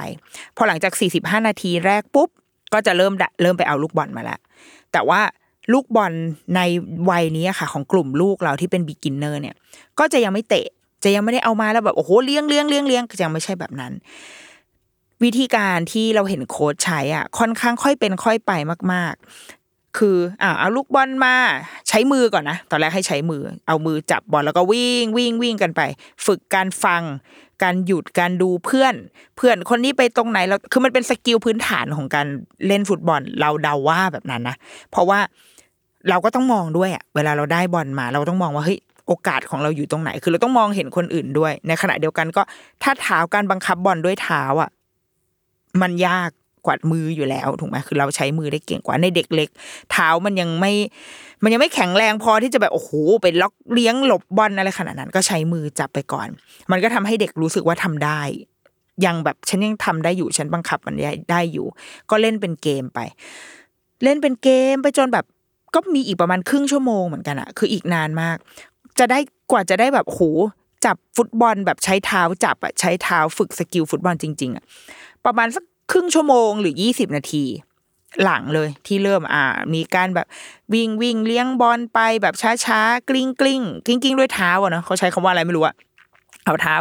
[0.57, 2.29] พอหลังจาก 45 นาทีแรกปุ๊บ
[2.73, 4.39] ก็จะเริ่มเริ่มไปเอาลูกบอลมาแล้ว
[4.93, 5.21] แต่ว่า
[5.73, 6.13] ลูกบอล
[6.57, 6.61] ใน
[7.11, 9.55] วัยนี้ค่ะ ของกลุ่มลูกเราที่เป็น beginner เนี่ย
[9.99, 10.67] ก็จะยังไม่เตะ
[11.05, 13.93] จะยังไม่ได้เอามาแล้วแบบโอ้โหเลี้ยงเลี้ยงเลี้ยงเลี้ยงยังไม่ใช่แบบนั้น
[15.25, 18.53] วิธีการที่เราเห็นโค้ชใช้อะค่อนข้างค่อยเป็นค่อยไป
[18.93, 19.66] มาก ๆ
[19.99, 21.35] คืออ่าเอาลูกบอลมา
[21.89, 25.81] ใช้มือก่อนนะตอนแรกให้ใช้มือ เอามือจับบอลแล้วก็วิ่งวิ่งวิ่งกันไป
[26.27, 27.03] ฝึกการฟัง
[27.63, 28.95] การหยุดการดูเพื่อน
[29.37, 32.27] เพื่อนคนนี้ไปตรงไหนเราคือมันเป็นสกิลพื้นฐานของการ
[32.67, 34.57] เล่นฟุตบอล เราเดาว่าแบบนั้นนะ
[34.91, 35.19] เพราะว่า
[36.09, 42.43] เราก็ต้องมองด้วยอะเวลาเราได้บอลมา เราต้องมองว่าเฮ้ยโอกาสของเราอยู่ตรงไหน คือเราต้องมองเห็นคนอื่นด้วย ในขณะเดียวกันก็
[42.83, 44.71] ถ้าเท้าการบังคับบอลด้วยเท้าอะ
[45.83, 46.31] มันยาก
[46.67, 49.49] กว่ามืออยู่แล้วถูกไหมคือเราใช้มือได้เก่งกว่าในเด็กเล็ก
[49.93, 50.73] เท้ามันยังไม่
[51.43, 52.91] มันยังไม่แข็งแรงพอที่จะแบบโอ้โห
[53.23, 56.29] ไปล็อกเลี้ยงหลบบอลอะไรขนาดนั้น ก็ใช้มือจับไปก่อน
[56.71, 58.21] มันก็ทำให้เด็กรู้สึกว่าทำได้
[59.07, 60.95] ยังแบบฉันยังทำได้อยู่ฉันบังคับมัน
[61.31, 61.67] ได้อยู่
[62.11, 63.01] ก็เล่นเป็นเกมไป
[64.05, 65.25] เล่นเป็นเกมไปจนแบบ
[65.75, 68.37] ก็มีอีกประมาณครึ่งชั่วโมงเหมือนกันอะคืออีกนานมาก
[68.99, 69.19] จะได้
[69.51, 70.21] กว่าจะได้แบบโห
[70.85, 74.65] จับฟุตบอลแบบใช้เท้าจับอะใช้เท้าฝึก skill ฟุตบอลจริง ๆอะ
[75.25, 77.45] ประมาณสัก ครึ่งชั่วโมงหรือยี่สิบนาที
[78.25, 79.45] หลังเลยที่เริ่มอ่า
[79.75, 80.27] มีการแบบ
[80.75, 85.75] วิ่งวิ่งเลี้ยงบอลไปแบบช้าช้ากลิ้งกลิ้งกลิ้งกลิ้งด้วยเท้าอะเนาะเขาใช้คำว่าอะไรไม่รู้อะ
[86.45, 86.77] เอาเท้า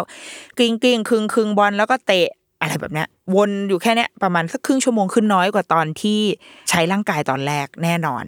[0.57, 2.27] กลิ้งกลิ้งคลึงคลึงบอลแล้วก็เตะ
[2.61, 6.21] อะไรแบบเนี้ยวนอยู่แค่เนี้ยประมาณสักครึ่งชั่วโมงขึ้นน้อยกว่าตอนที่
[6.69, 8.23] ใช้ร่างกายตอนแรกแน่นอน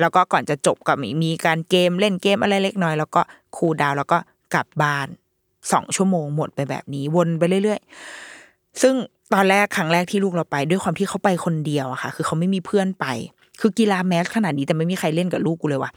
[0.00, 3.20] แล้วก็ก่อนจะจบก็มีมีการเกมเล่นเกมอะไรเล็กน้อย แล้วก็
[3.56, 4.18] cool down แล้วก็
[4.54, 5.08] กลับบ้าน
[5.72, 7.80] สองชั่วโมงหมดไปแบบนี้วนไปเรื่อย
[8.30, 8.94] ๆ ซึ่ง
[9.32, 13.06] ตอนแรกครั้งแรกที่ลูกเราไป ด้วยความที่เขาไปคนเดียวอะค่ะ คือเขาไม่มีเพื่อนไป
[13.60, 15.90] คือกีฬาแมสขนาดนี้แต่ไม่มีใครเล่นกับลูกกูเลยว่ะ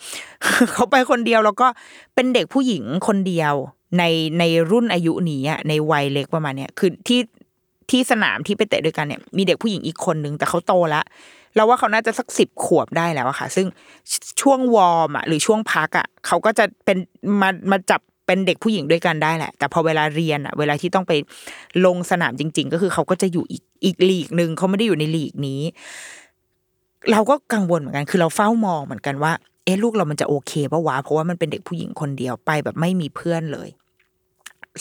[0.74, 1.68] เขาไปคนเดียวแล้วก็
[2.16, 3.54] เป็นเด็กผู้หญิงคนเดียว
[3.98, 4.04] ใน
[4.40, 7.20] ในรุ่นอายุนี้อะในวัยเล็กประมาณเนี้ยคือที่
[7.90, 11.06] ที่สนามที่ไปเตะด้วยกันเนี่ยมีเด็กผู้หญิงอีกคนนึงแต่เขาโตแล้ว
[11.56, 13.68] เราว่าเขาน่าจะสักสิบขวบได้แล้วอะค่ะ ซึ่ง
[14.42, 16.98] ช่วงวอร์มอะหรือช่วงพักอะเขาก็จะเป็น
[17.42, 21.14] มามาจับ เป็นเด็กผู้หญิงด้วยกันได้แหละ แต่พอเวลาเรียนอะเวลาที่ต้องไป
[21.86, 25.62] ลงสนามจริง ๆ ก็คือเขาก็จะอยู่อีกอีกลีกหนึ่งเขาไม่ได้อยู่ในลีกนี้
[27.12, 29.32] เราก็กังวลเหมือนกัน คือเราเฝ้ามองเหมือนกันว่า
[29.64, 33.70] เอ๊ะลูกเรามันจะโอเคปะวะเพราะว่ามันเป็นเด็กผู้หญิงคนเดียวไปแบบไม่มีเพื่อนเลย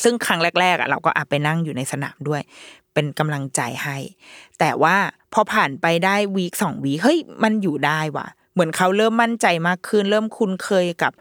[0.02, 2.42] ซึ่งครั้งแรกๆอะเราก็อาไปนั่งอยู่ในสนามด้วย
[2.92, 3.96] เป็นกำลังใจให้
[4.58, 4.96] แต่ว่า
[5.32, 11.12] พอผ่านไปได้วีคสองวีคเฮ้ยมันอยู่ได้ว่ะ เหมือนเขาเริ่มมั่นใจมากขึ้น เริ่มคุ้นเคยกับ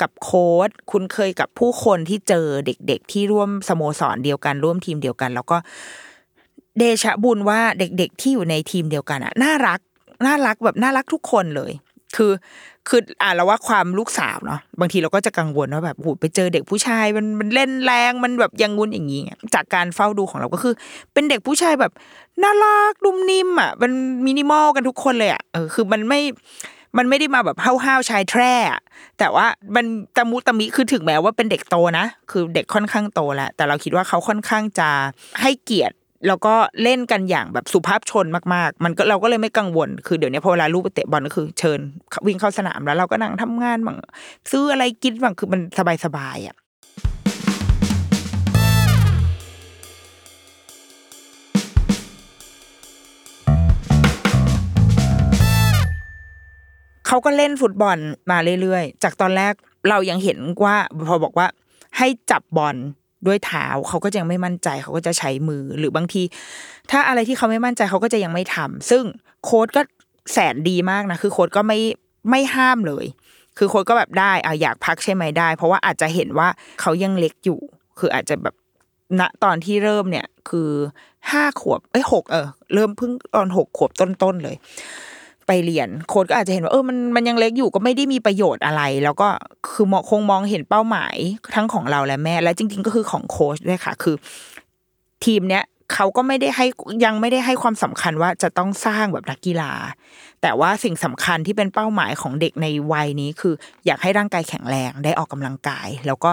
[0.00, 5.56] กับโค้ดคุ้นเคยกับผู้คนที่เจอเด็ก ๆ ที่ร่วมสโมสรเดียวกันร่วมทีมเดียวกัน แล้วก็
[6.78, 9.80] เดชะบุญว่าเด็ก ๆ ที่อยู่ในทีมเดียวกันอะน่ารัก
[10.26, 11.72] น่ารักแบบน่ารักทุกคนเลย
[12.16, 12.32] คือ
[12.88, 19.22] คืออ่าเราว่าความลูกสาวเนาะบางทีเราก็จะกังวลว่าแบบโหไปเจอเด็กผู้ชายมันมันเล่นแรงมันแบบยังงุนอย่างงี้
[19.54, 20.74] จากการเฝ้าดูของเราก็คือ
[21.12, 21.92] เป็นเด็กผู้ชายแบบ
[22.42, 23.92] น่ารักนุ่มนิ่มอะมัน
[24.26, 26.20] มินิมอลกันทุกคนเลยอะเออคือมันไม่
[26.96, 28.80] มันไม่ได้มาแบบห้าวๆชายแท้อะ
[29.18, 29.46] แต่ว่า
[29.76, 29.84] มัน
[30.16, 34.88] ตะมุตะมิคือถึงแม้ว่าเป็นเด็กโตนะ คือเด็กค่อนข้างโตแล้วแต่เราคิดว่าเขาค่อนข้างจะ
[35.42, 35.96] ให้เกียรติ
[36.26, 41.80] แล้วก็เล่นกันอย่างแบบสุภาพชนมากๆ มันก็เราก็เลยไม่กังวล คือเดี๋ยวนี้พอเวลาลูกไปเตะบอลก็คือเชิญ
[42.26, 43.96] วิ่งเข้าสนามแล้วเราก็นั่งทำงานบาง
[44.50, 45.60] ซื้ออะไรกินบางคือมัน
[46.04, 46.56] สบายๆอะ
[57.08, 57.98] เขาก็เล่นฟุตบอล
[58.30, 59.54] มาเรื่อยๆ จากตอนแรก
[59.88, 60.76] เรายังเห็นว่า
[61.08, 61.46] พอบอกว่า
[61.98, 62.76] ให้จับบอล
[63.26, 66.22] ด้วยเท้าเขาก็ยังไม่มั่นใจเขาก็จะใช้มือหรือบางที
[66.90, 69.04] ถ้าอะไรที่เขาไม่มั่นใจเขาก็จะยังไม่ทำซึ่ง
[69.44, 69.80] โค้ดก็
[70.32, 71.78] แสนดีมากนะคือโค้ดก็ไม่
[72.30, 73.06] ไม่ห้ามเลย
[73.58, 76.48] คือโค้ดก็แบบได้อะอยากพักใช่ไหมได้ เพราะว่าอาจจะเห็นว่า
[76.80, 77.60] เขายังเล็กอยู่
[77.98, 78.54] คืออาจจะแบบ
[79.20, 80.70] ณตอนที่เริ่มเนี่ยคือ
[81.30, 84.56] ห้าขวบเอ้ยหกเออเริ่มเพิ่งตอนหกขวบต้นๆเลย
[85.48, 89.28] ไปเรียนโค้ดก็อาจจะเห็นว่าเออมันมันยังเล็กอยู่ก็ไม่ได้มีประโยชน์อะไร แล้วก็
[89.68, 91.16] คือมองคงมองเห็นเป้าหมาย
[91.54, 94.16] ทั้งของเราและแม่ และจริง ๆ ก็คือของโค้ชด้วยค่ะ คือ
[95.24, 96.66] ทีมเนี้ยเขาก็ไม่ได้ให้
[97.04, 99.72] ยังไม่ได้ให้ความสำคัญว่าจะต้องสร้างแบบนักกีฬา
[100.42, 103.54] แต่ว่าสิ่งสำคัญที่เป็นเป้าหมายของเด็กในวัยนี้คือ
[103.86, 106.30] อยากให้ร่างกายแข็งแรงได้ออกกำลังกาย แล้วก็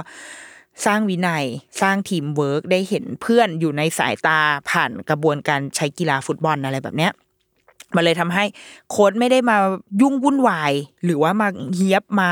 [0.86, 1.46] สร้างวินัย
[1.82, 7.12] สร้างทีมเวิร์กได้เห็นเพื่อนอยู่ในสายตาผ่านกระบวนการใช้กีฬาฟุตบอลอะไรแบบเนี้ย
[7.96, 8.44] มันเลยทำให้
[8.90, 9.58] โค้ชไม่ได้มา
[10.02, 10.74] ยุ่งวุ่นวาย
[11.06, 12.30] หรือว่ามาเฮี้ยบมา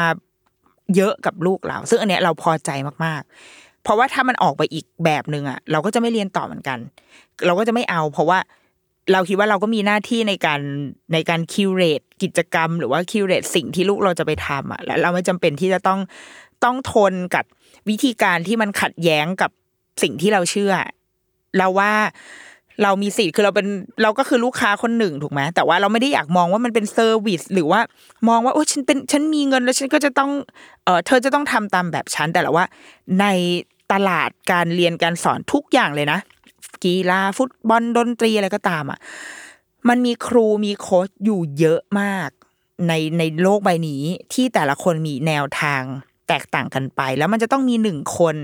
[0.95, 2.69] เยอะกับลูกเรา ซึ่งอันเนี้ยเราพอใจ
[3.05, 6.79] มากๆ เพราะว่าถ้ามันออกไปอีกแบบหนึ่งอะเราก็จะไม่เรียนต่อเหมือนกัน
[7.45, 8.39] เราก็จะไม่เอา เพราะว่า
[9.11, 10.61] เราคิดว่าเราก็มีหน้าที่ในการ
[11.13, 15.99] ในการ curate กิจกรรม หรือว่า curate สิ่งที่ลูกเราจะไปทำอะและเราไม่จำเป็นที่จะต้อง
[16.63, 17.45] ต้องทนกับ
[17.89, 19.51] วิธีการที่มันขัดแย้งกับ
[20.03, 20.73] สิ่งที่เราเชื่อ
[21.57, 21.93] เราว่า
[22.83, 23.67] เรามีสิทธิ์คือเราเป็น
[24.03, 27.81] เราก็คือลูกค้าคนหนึ่งถูกไหมแต่ว่าเราไม่ได้อยากมองว่ามันเป็น service หรือว่า
[28.29, 30.31] มองว่าโอ้ฉันเป็นฉันมีเงินแล้วฉันก็จะต้อง
[30.85, 32.65] เออเธอจะต้องทำตามแบบฉันแต่ละว่า
[33.19, 33.25] ใน
[33.91, 36.19] ตลาดการเรียนการสอนทุกอย่างเลยนะ
[36.83, 38.99] กีฬาฟุตบอลดนตรีอะไรก็ตามอะ
[39.89, 42.29] มันมีครูมีโค้ชอยู่เยอะมาก
[42.87, 45.81] ในในโลกใบนี้ที่แต่ละคนมีแนวทาง
[46.27, 48.35] แตกต่างกันไป แล้วมันจะต้องมีหนึ่งคน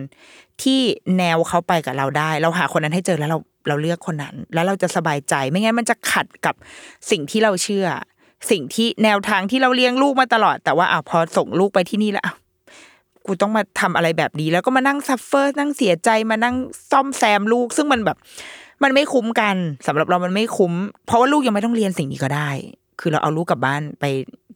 [0.64, 0.80] ที่
[1.18, 6.56] แนวเขาไปกับเราได้ เราหาคนนั้นให้เจอแล้วเรา เราเลือกคนนั้น แล้วเราจะสบายใจไม่งั้นมันจะขัดกับ
[7.12, 7.88] สิ่งที่เราเชื่อ
[8.52, 12.26] สิ่งที่แนวทางที่เราเลี้ยงลูกมาตลอด แต่ว่าอะพอส่งลูกไปที่นี่แล้ว
[13.26, 16.56] กูต้องมาทำอะไรแบบนี้ แล้วก็มานั่ง suffer นั่งเสียใจมานั่ง
[16.92, 18.18] ซ่อมแซมลูก ซึ่งมันแบบ
[18.84, 19.56] มันไม่คุ้มกัน
[19.88, 20.74] สำหรับเรามันไม่คุ้ม
[21.06, 22.50] เพราะว่าลูกยังไม่ต้องเรียนสิ่งนี้ก็ได้
[23.00, 24.06] คือเราเอาลูกกลับบ้านไป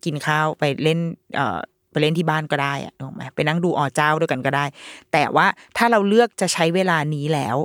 [0.05, 0.99] กินข้าวไปเล่น
[1.35, 1.57] เอ่อ
[1.91, 4.65] ไปเล่นที่บ้านก็ได้อะถูกไหมไปนั่งดูอ๋อเจ้าด้วยกันก็ได้
[5.11, 7.57] แต่ว่าถ้าเราเลือกจะใช้เวลานี้แล้ว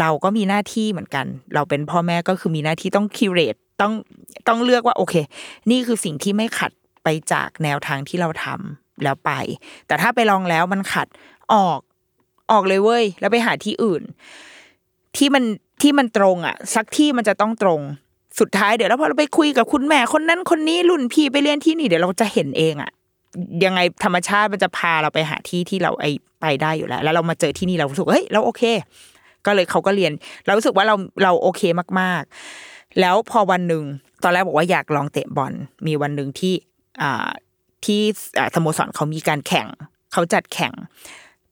[0.00, 3.92] เราก็มีหน้าที่เหมือนกัน เราเป็นพ่อแม่ก็คือมีหน้าที่ต้องคิวเรตต้อง
[4.48, 5.14] ต้องเลือกว่าโอเค
[5.70, 6.72] นี่คือสิ่งที่ไม่ขัด
[7.04, 9.30] ไปจากแนวทางที่เราทำแล้วไป
[9.86, 11.06] แต่ถ้าไปลองแล้วมันขัด
[11.52, 11.80] ออก
[12.50, 14.02] ออกเลยเว้ย แล้วไปหาที่อื่น
[15.16, 15.44] ที่มัน
[15.82, 17.80] ที่มันตรงอะ สักที่มันจะต้องตรง
[18.40, 22.90] สุดท้ายเดี๋ยวแล้วพอเราไปคุยกับคุณแม่คนนั้นคนนี้รุ่นพี่ไปเรียนที่นี่เดี๋ยวเราจะเห็นเองอะ
[23.64, 26.06] ยังไงธรรมชาติมันจะพาเราไปหาที่ที่เราไอ
[26.40, 28.62] ไปได้อยู่แล้ว แล้วเรามาเจอที่นี่เรารู้สึกเฮ้ยเราโอเค
[29.46, 30.12] ก็เลยเขาก็เรียน
[30.44, 31.62] เรารู้สึกว่าเราเราโอเค
[32.00, 33.82] มากๆ แล้วพอวันหนึ่ง
[34.22, 35.52] ตอนแรกบอกว่าอยากลองเตะบอล
[35.86, 36.54] มีวันหนึ่งที่
[37.02, 37.30] อ่า
[37.84, 38.00] ที่
[38.54, 39.66] สโมสรเขามีการแข่ง
[40.12, 40.72] เขาจัดแข่ง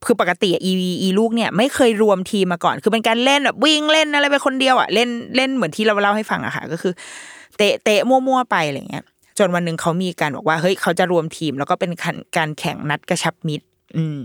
[0.06, 0.72] คือปกติอี
[1.02, 6.92] อีลูกเนี่ยไม่เคยรวมทีมมาก่อน คือเป็นการเล่นแบบวิ่งเล่นอะไรไปคนเดียวอะเล่นเล่นเหมือนที่เราเล่าให้ฟังอะค่ะ ก็คือ
[7.56, 9.04] เตะเตะมั่วๆไปอะไรเงี้ย
[9.38, 11.90] จนวันหนึ่งเขามีการบอกว่าเฮ้ยเขาจะรวมทีม แล้วก็เป็น
[12.36, 13.66] การแข่งนัดกระชับมิตร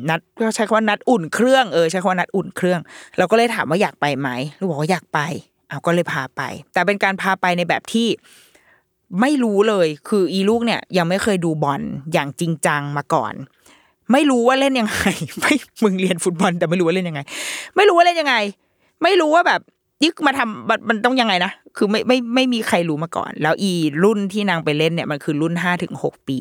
[0.09, 2.79] นัดก็ใช้คำว่านัดอุ่นเครื่องเออใช้คำว่านัดอุ่นเครื่อง
[3.17, 4.29] เราก็เลยถามว่าอยากไปไหม
[4.59, 5.19] ลูกบอกว่าอยากไป
[5.69, 6.41] เอาก็เลยพาไป
[6.73, 8.07] แต่เป็นการพาไปในแบบที่
[9.21, 11.81] ไม่รู้เลย คืออีลูกเนี่ย ยังไม่เคยดูบอล
[12.13, 13.33] อย่างจริงจังมาก่อน
[14.11, 14.99] ไม่รู้ว่าเล่นยังไง
[15.39, 15.53] ไม่
[15.83, 17.21] มึงเรียนฟุตบอลแต่ไม่รู้ว่าเล่นยังไง
[17.75, 18.35] ไม่รู้ว่าเล่นยังไง
[19.03, 19.61] ไม่รู้ว่าแบบ
[20.03, 23.71] ยึกมาทำมันมันต้องยังไงนะคือไม่ไม่ไม่มีใครรู้มาก่อน แล้วอี
[24.03, 26.39] รุ่นที่นางไปเล่นเนี่ยมันคือรุ่นห้าถึงหกปี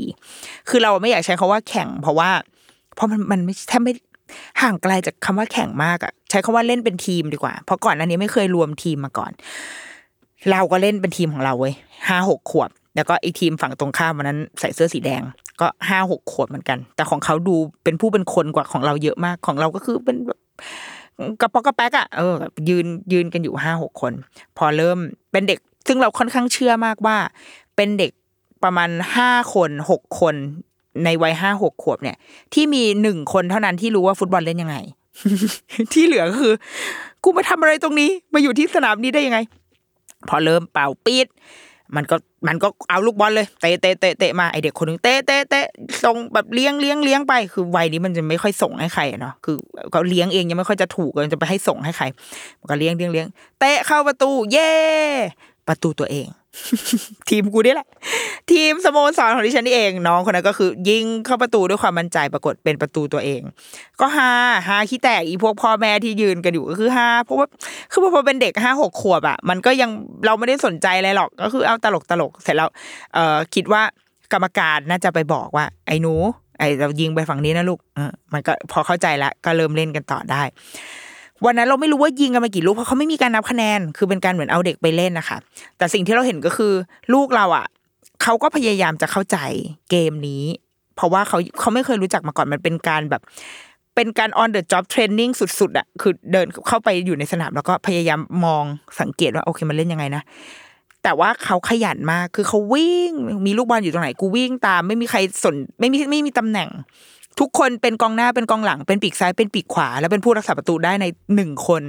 [0.69, 2.31] คือเราไม่อยากใช้คาว่าแข่ง เพราะว่า
[2.95, 3.93] เพราะมันมันไม่แทบไม่
[4.63, 9.33] ห่างไกลจากคำว่าแข่งมากอะใช้คาว่าเล่นเป็นทีมดีกว่า เพราะก่อนอันนี้ไม่เคยรวมทีมมาก่อน
[10.51, 11.75] เราก็เล่นเป็นทีมของเราเว้ย
[12.09, 15.23] ห้าหกขวบ แล้วก็ไอีทีมฝั่งตรงข้ามวันนั้นใส่เสื้อสีแดง
[15.61, 20.39] ก็ห้าหกขวบเหมือนกัน แต่ของเขาดูเป็นผู้เป็นคนกว่าของเราเยอะมากของเราก็คือเป็นแบบ
[21.41, 22.35] กระปอกกระแป๊กอะเออ
[22.69, 24.13] ยืนยืนกันอยู่ห้าหกคน
[24.57, 24.99] พอเริ่ม
[25.33, 27.17] เป็นเด็กซึ่งเราค่อนข้างเชื่อมากว่า
[27.77, 28.13] เป็นเด็ก
[28.65, 30.35] ประมาณห้าคนหกคน
[31.05, 32.17] ในวัยห้าหกขวบเนี่ย
[32.55, 34.77] ที่มีหนึ่งคนเท่านั้นที่รู้ว่าฟุตบอลเล่นยังไง
[35.93, 36.55] ที่เหลือก็คือ
[37.25, 39.39] กูมาทำอะไรตรงนี้ มาอยู่ที่สนามนี้ได้ยังไง
[40.29, 41.27] พอเริ่มเป่าปี๊ด
[41.97, 42.17] มันก็
[42.49, 45.67] มันก็เอาลูกบอลเลยเตะเตะเตะเตะมาไอเด็กคนหนึงเตะเตะเตะ
[46.05, 49.57] ส่งแบบเลี้ยงเลี้ยงเลี้ยงไป คือวัยนี้มันจะไม่ค่อยส่งให้ใครเนาะคือ
[49.91, 52.05] เขาเลี้ยงเองยังไม่ค่อยจะถูกเลยจะไปให้ส่งให้ใคร
[52.59, 53.27] มันก็เลี้ยงเลี้ยงเลี้ยง
[53.61, 54.73] เตะเข้าประตู เย่
[55.71, 56.29] ประตูตัวเอง
[57.29, 57.89] ทีมกูนี่แหละ
[58.51, 63.41] ทีมสโมสรของดิฉันนี่เอง น้องคนนั้นก็คือยิงเข้าประตูด้วยความมั่นใจปรากฏเป็นประตูตัวเอง
[64.01, 64.31] ก็ฮา
[64.67, 67.47] ฮาขี้แตกอีพวกพ่อแม่ที่ยืนกันอยู่ก็คือฮาเพราะว่า
[67.91, 69.91] คือพอเป็นเด็กห้าหกขวบอะ มันก็ยัง
[70.27, 72.69] เราไม่ได้สนใจอะไรหรอกก็คือเอาตลกตลกเสร็จแล้ว
[73.15, 73.83] เอ่อคิดว่า
[74.33, 76.15] กรรมการน่าจะไปบอกว่า ไอ้หนู
[76.59, 78.01] ไอ้เรายิงไปฝั่งนี้นะลูกอ
[78.33, 80.43] มันก็พอเข้าใจละก็เริ่มเล่นกันต่อได้
[81.45, 85.37] วันนั้นเราไม่รู้ว่ายิงกันมากี่ลูกเพราะเขาไม่มีการนับคะแนน คือเป็นการเหมือนเอาเด็กไปเล่นนะคะ
[85.79, 86.73] แต่สิ่งที่เราเห็นก็คือ
[87.15, 87.67] ลูกเราอะ
[88.23, 89.37] เขาก็พยายามจะเข้าใจ
[89.91, 90.45] เกมนี้
[90.97, 93.23] เพราะว่าเขาเขาไม่เคยรู้จักมาก่อนมันเป็นการแบบ
[93.95, 98.65] เป็นการ on the job training สุดๆอะคือเดินเข้าไปอยู่ในสนามแล้วก็พยายามมอง
[99.01, 100.23] สังเกตว่าโอเคมันเล่นยังไงนะ
[101.03, 103.13] แต่ว่าเขาขยันมากคือเขาวิ่ง
[103.47, 106.69] มีลูกบอลอยู่ตรงไหนกูวิ่งตาม ไม่มีใครสนไม่มีไม่มีตำแหน่ง
[107.39, 111.83] ทุกคนเป็นกองหน้าเป็นกองหลังเป็นปีกซ้ายเป็นปีกขวา แล้วเป็นผู้รักษาประตูได้ในหนึ่งคน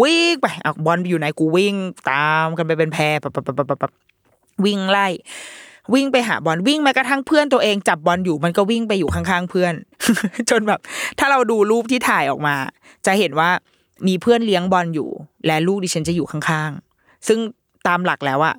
[0.00, 1.74] วิ่งไปอะบอลอยู่ไหนกูวิ่ง
[2.10, 3.92] ตามกันไปเป็นแพรปับปับปับปับปับปับ
[4.64, 5.06] วิ่งไล่
[5.94, 9.74] วิ่งไปหาบอลวิ่งแม้กระทั่งเพื่อนตัวเองจับบอลอยู่มันก็วิ่งไปอยู่ข้างๆ เพื่อน
[10.50, 10.80] จนแบบ
[11.18, 12.54] ถ้าเราดูรูปที่ถ่ายออกมา
[13.06, 13.50] จะเห็นว่า
[14.06, 15.08] มีเพื่อนเลี้ยงบอลอยู่
[15.46, 17.38] และลูกดิฉันจะอยู่ข้างๆ ซึ่ง
[17.86, 18.54] ตามหลักแล้วอะ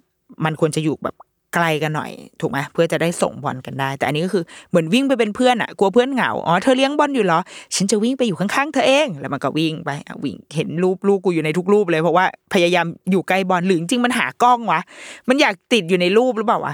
[0.45, 1.15] มันควรจะอยู่แบบ
[1.55, 7.39] ไกลกันหน่อย ถูกไหมเพื่อจะได้ส่งบอลกันได้ แต่อันนี้ก็คือเหมือนวิ่งไปเป็นเพื่อนอะกลัวเพื่อนเหงาอ๋อเธอเลี้ยงบอลอยู่เหรอ
[7.75, 9.89] ฉันจะวิ่งไปอยู่ข้างๆเธอเอง แล้วมันก็วิ่งไป
[10.23, 14.79] วิ่งเห็นรูปลูกกูอยู่ในทุกรูปเลยเพราะว่าพยายามอยู่ใกล้บอลหรือจริงมันหากล้องวะ
[15.27, 16.73] มันอยากติดอยู่ในรูปหรือเปล่าวะ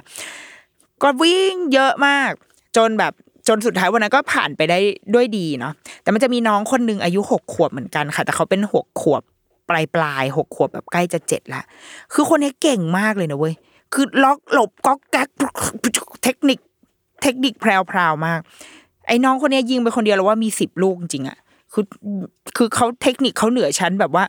[1.04, 2.32] ก็วิ่งเยอะมาก
[2.78, 3.13] จนแบบ
[3.48, 4.80] จนสุดท้ายวันนั้นก็ผ่านไปได้
[5.13, 9.22] ด้วยดีเนาะแต่มันจะมีน้องคนหนึ่งอายุหกขวบเหมือนกันค่ะ แต่เขาเป็นหกขวบ
[9.70, 11.62] ปลายปลายๆหกขวบแบบใกล้จะเจ็ดละ
[12.13, 13.56] คือคนนี้เก่งมากเลยนะเว้ย
[13.93, 15.27] คือล็อกหลบก๊อกแก๊ก
[16.23, 16.60] เทคนิค
[17.23, 18.39] เทคนิคแพรวๆมาก
[19.08, 21.38] ไอ้น้องคนนี้ยิงไปคนเดียวแล้วว่ามีสิบลูกจริงอะ
[21.73, 21.86] คือ
[22.58, 24.23] คือเขาเทคนิคเขาเหนือชั้นแบบว่า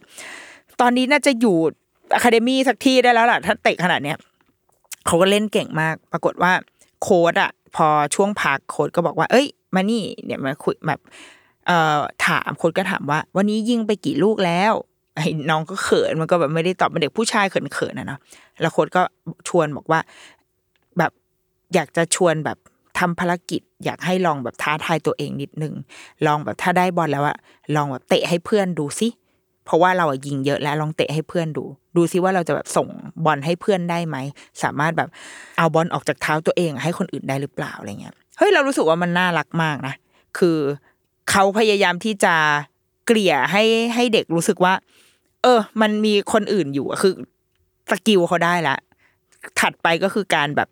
[0.81, 1.57] ตอนนี้น่าจะอยู่
[2.15, 4.19] อะคาเดมี่สักที่ได้แล้วล่ะ ถ้าเตะขนาดเนี้ย
[5.07, 6.53] เขาก็เล่นเก่งมาก ปรากฏว่า
[7.03, 11.01] โค้ดอะ พอช่วงพักโค้ดก็บอกว่า เอ้ย มานี่เนี่ยมาคุยแบบ
[11.67, 14.73] เอ่อถามโค้ดก็ถามว่า วันนี้ยิงไปกี่ลูกแล้ว
[15.17, 18.21] ไอ้น้องก็เขินมันก็แบบไม่ได้ตอบเป็นเด็กผู้ชายเขินๆนะเนาะ
[18.61, 19.03] แล้วโค้ดก็
[19.49, 20.01] ชวนบอกว่า
[20.99, 21.13] แบบ
[21.75, 22.59] อยากจะชวนแบบ
[22.99, 25.75] ทำภารกิจ อยากให้ลองแบบท้าทายตัวเองนิดนึง
[26.27, 27.37] ลองแบบถ้าได้บอลแล้วอะ
[27.77, 29.09] ลองแบบเตะให้เพื่อนดูสิ
[29.65, 31.65] เพราะว่าเราอะยิงเยอะแล้วลองเตะให้เพื่อนดู
[31.97, 32.89] ดูซิว่าเราจะแบบส่ง
[33.25, 34.17] บอลให้เพื่อนได้ไหม
[34.63, 35.09] สามารถแบบ
[35.57, 39.95] เอาบอลออกจากเท้าตัวเอง ให้คนอื่นได้หรือเปล่าอะไรเงี้ยเฮ้ยเรารู้สึกว่ามันน่ารักมากนะ
[40.39, 40.59] คือ
[41.31, 42.35] เขาพยายามที่จะ
[43.07, 43.63] เกลี่ยให้
[43.95, 44.75] ให้เด็กรู้สึกว่า
[45.43, 47.15] เออ มันมีคนอื่นอยู่คือ
[47.91, 48.77] สกิลเขาได้ละ
[49.61, 50.69] ถัดไปก็คือการแบบ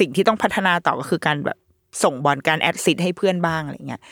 [0.00, 1.58] สิ่งที่ต้องพัฒนาต่อก็คือการแบบ
[2.02, 4.02] ส่งบอลการแอดซิดให้เพื่อนบ้างอะไรเงี้ย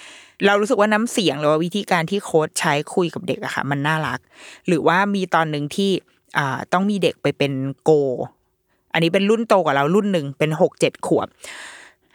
[0.46, 4.20] เรารู้สึกว่าน้ำเสียงหรือว่าวิธีการที่โค้ชใช้คุยกับเด็กอะค่ะ มันน่ารัก
[4.66, 5.90] หรือว่ามีตอนหนึ่งที่
[6.38, 7.52] อ่าต้องมีเด็กไปเป็น
[7.82, 7.90] โก
[8.92, 11.28] อันนี้เป็นรุ่นโตกว่าเรารุ่นหนึ่งเป็นหกเจ็ดขวบ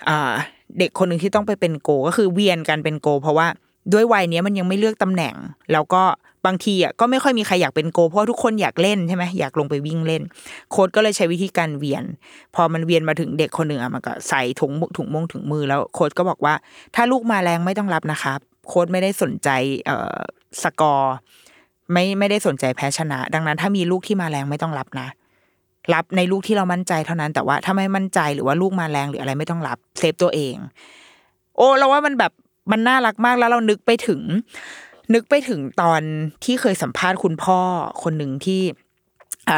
[0.10, 0.34] อ่า
[0.80, 3.48] เด็กคนหนึ่งที่ต้องไปเป็นโก ก็คือเวียนกันเป็นโก เพราะว่า
[3.93, 5.36] ด้วยวัยนี้มันยังไม่เลือกตำแหน่ง
[5.72, 6.04] แล้วก็
[6.46, 10.22] บางทีอะก็ไม่ค่อยมีใครอยากเป็นโก เพราะทุกคนอยากเล่นใช่ไหมอยากลงไปวิ่งเล่น
[10.72, 12.04] โค้ดก็เลยใช้วิธีการเวียน
[12.56, 16.54] พอมันเวียนมาถึงเด็กคนหนึ่งอะมันก็ใส่ถุงถุงมงถุงมือแล้วโค้ดก็บอกว่า
[16.96, 19.50] ถ้าลูกมาแรงไม่ต้องรับนะครับ โค้ดไม่ได้สนใจ
[19.86, 20.17] เอ่อ
[20.63, 21.15] สกอร์
[21.91, 25.08] ไม่ไม่ได้สนใจแพ้ชนะ ดังนั้นถ้ามีลูกที่มาแรงไม่ต้องรับนะ
[25.93, 30.56] รับในลูกที่เรามั่นใจเท่านั้นแต่ว่าถ้าไม่มั่นใจหรือว่าลูกมาแรงหรืออะไรไม่ต้องรับเซฟตัวเอง
[31.58, 32.32] โอ้เราว่ามันแบบ
[32.71, 34.21] มันน่ารักมากแล้วเรานึกไปถึง
[35.13, 36.02] นึกไปถึงตอน
[36.43, 37.60] ที่เคยสัมภาษณ์คุณพ่อ
[38.04, 38.62] คนหนึ่งที่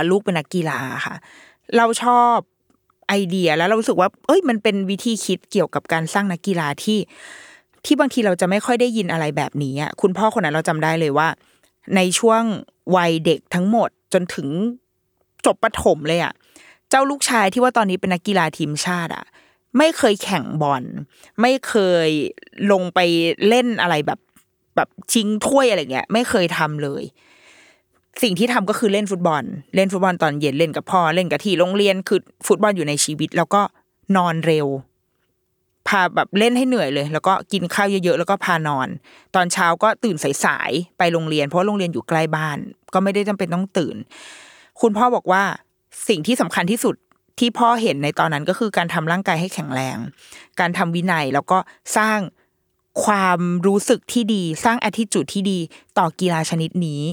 [0.10, 1.16] ลูกเป็นนักกีฬาค่ะ
[1.78, 2.36] เราชอบ
[3.10, 7.00] ไอเดียแล้วเรารู้สึกว่า เอ้ย มันเป็นวิธีคิดเกี่ยวกับการสร้างนักกีฬาที่
[7.86, 11.28] ที่บางทีเราจะไม่ค่อยได้ยินอะไรแบบนี้อะคุณพ่อคนนั้นเราจำได้เลยว่า
[11.96, 12.44] ในช่วง
[12.96, 14.48] วัยเด็กทั้งหมดจนถึง
[15.46, 16.34] จบประถมเลยอะ
[16.90, 19.26] เจ้าลูกชายที่ว่าตอนนี้เป็นนักกีฬาทีมชาติอะ
[19.78, 20.84] ไม่เคยแข่งบอล
[21.42, 21.76] ไม่เค
[22.08, 22.10] ย
[22.72, 23.00] ลงไป
[23.48, 24.20] เล่นอะไรแบบ
[24.76, 27.04] แบบชิงถ้วยอะไรเงี้ย ไม่เคยทำเลย
[28.24, 29.44] สิ่งที่ทำก็คือเล่นฟุตบอล
[29.76, 33.62] เล่นฟุตบอลตอนเย็นเล่นกับพ่อเล่นกับที่โรงเรียนคือฟุตบอลอยู่ในชีวิต แล้วก็
[34.16, 34.68] นอนเร็ว
[35.88, 38.88] พาแบบเล่นให้เหนื่อยเลย แล้วก็กินข้าวเยอะๆแล้วก็พานอน
[39.36, 42.58] ตอนเช้าก็ตื่นสายๆไปโรงเรียน เพราะโรงเรียนอยู่ใกล้บ้าน
[42.94, 43.96] ก็ไม่ได้จำเป็นต้องตื่น
[44.82, 45.44] คุณพ่อบอกว่า
[46.10, 46.96] สิ่งที่สำคัญที่สุด
[47.40, 49.98] ที่พ่อเห็นในตอนนั้นก็คือการทำร่างกายให้แข็งแรง
[50.60, 51.58] การทำวินัยแล้วก็
[51.98, 52.20] สร้าง
[53.06, 55.60] ความรู้สึกที่ดี สร้างอ t ิจุดที่ดี
[55.98, 57.04] ต่อกีฬาชนิดนี้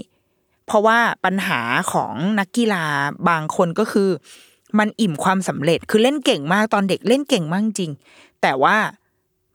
[0.67, 1.61] เพราะว่าปัญหา
[1.93, 2.85] ของนักกีฬา
[3.29, 4.11] บางคนก็คือ
[4.79, 7.93] มันอิ่มความสำเร็จคือเล่นเก่งมากตอนเด็กเล่นเก่งมากจริง
[8.43, 8.77] แต่ว่า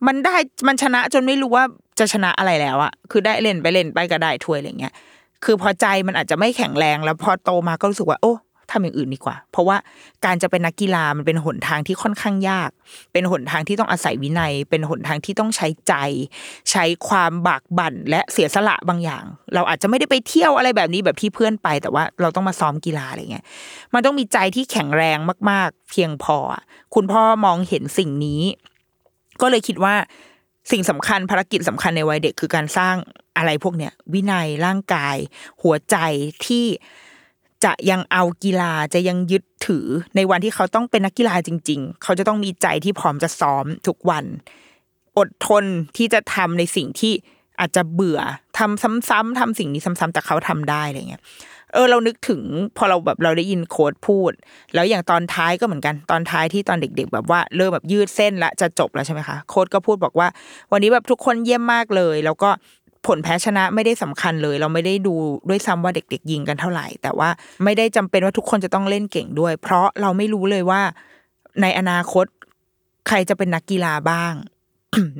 [0.07, 0.35] มันได้
[0.67, 1.63] มันชนะจนไม่รู้ว่า
[1.99, 4.93] จะชนะอะไรแล้วอะคือได้เล่นไปเล่นไปก็ได้ถ้วยอะไรเงี้ย
[5.43, 8.33] คือพอใจมันอาจจะไม่แข็งแรงแล้วพอโตมาก็รู้สึกว่า โอ้
[8.71, 9.77] ทำอย่างอื่นดีกว่า เพราะว่า
[10.25, 12.69] การจะเป็นนักกีฬามันเป็นหนทางที่ค่อนข้างยาก
[13.13, 15.93] เป็นหนทางที่ต้องอาศัยวินัย เป็นหนทางที่ต้องใช้ใจ
[16.71, 23.45] ใช้ความบากบั่นและเสียสละบางอย่าง เราอาจจะไม่ได้ไปเที่ยวอะไรแบบนี้แบบที่เพื่อนไปแต่ว่าเราต้องมาซ้อมกีฬาอะไรเงี้ย
[23.93, 25.17] มันต้องมีใจที่แข็งแรง
[25.49, 26.37] มาก ๆ เพียงพอ
[26.95, 28.41] คุณพ่อมองเห็นสิ่งนี้
[29.41, 29.95] ก็เลยคิดว่า
[30.71, 32.95] สิ่งสำคัญภารกิจสำคัญในวัยเด็กคือการสร้าง
[33.37, 35.17] อะไรพวกเนี้ยวินัยร่างกาย
[35.61, 35.97] หัวใจ
[36.45, 36.65] ที่
[37.65, 39.85] จะยังเอากีฬาจะยังยึดถือ
[40.15, 44.25] ในวันที่เขาต้องเป็นนักกีฬาจริง ๆ เขาจะต้องมีใจที่พร้อมจะซ้อมทุกวัน
[45.17, 45.63] อดทน
[45.97, 47.13] ที่จะทำในสิ่งที่
[47.59, 48.19] อาจจะเบื่อ
[48.57, 51.23] ทำซ้ำๆทำสิ่งนี้ซ้ำๆแต่เขาทำได้อะไรเงี้ย
[51.73, 52.41] เออเรานึกถึง
[52.77, 54.31] พอเราแบบเราได้ยินโค้ดพูด
[54.73, 60.27] แล้วอย่างตอนท้ายก็เหมือนกันตอนท้ายที่ตอนเด็ก ๆ แบบว่าเริ่มแบบยืดเส้นละจะจบแล้วใช่ไหมคะโค้ดก็พูดบอกว่า
[60.71, 62.49] วันนี้แบบทุกคนเยี่ยมมากเลย แล้วก็
[63.07, 65.15] ผลแพ้ชนะไม่ได้สำคัญเลย เราไม่ได้ดู
[65.49, 67.29] ด้วยซ้ำว่าเด็กๆยิงกันเท่าไหร่ แต่ว่า
[67.63, 70.81] ไม่ได้จำเป็นว่าทุกคนจะต้องเล่นเก่งด้วย เพราะเราไม่รู้เลยว่า
[71.61, 72.25] ในอนาคต
[73.07, 74.33] ใครจะเป็นนักกีฬาบ้าง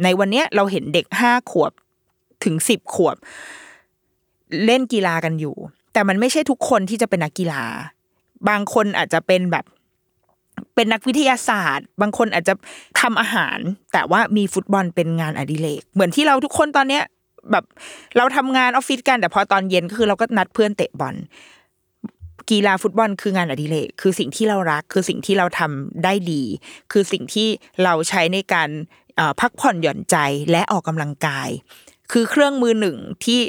[0.03, 1.71] ในวันเนี้ยเราเห็นเด็กห้าขวบ
[2.43, 3.15] ถึงสิบขวบ
[4.65, 5.55] เล่นกีฬากันอยู่
[5.93, 7.63] แต่มันไม่ใช่ทุกคนที่จะเป็นนักกีฬา
[8.49, 9.65] บางคนอาจจะเป็นแบบ
[10.75, 12.53] เป็นนักวิทยาศาสตร์ บางคนอาจจะ
[13.01, 13.59] ทำอาหาร
[13.93, 17.03] แต่ว่ามีฟุตบอลเป็นงานอดิเรกเหมือนที่เราทุกคนตอนเนี้ย
[17.51, 17.65] แบบ
[18.17, 21.15] เราทำงานออฟฟิศกัน แต่พอตอนเย็นก็คือเราก็นัดเพื่อนเตะบอล
[22.49, 26.43] กีฬาฟุตบอลคืองานอดิเรกคือสิ่งที่เรารัก คือสิ่งที่เราทำได้ดี
[26.91, 27.47] คือสิ่งที่
[27.83, 28.69] เราใช้ในการ
[29.39, 30.17] พักผ่อนหย่อนใจ
[30.51, 31.49] และออกกำลังกาย
[32.11, 33.39] คือเครื่องมือหนึ่งที่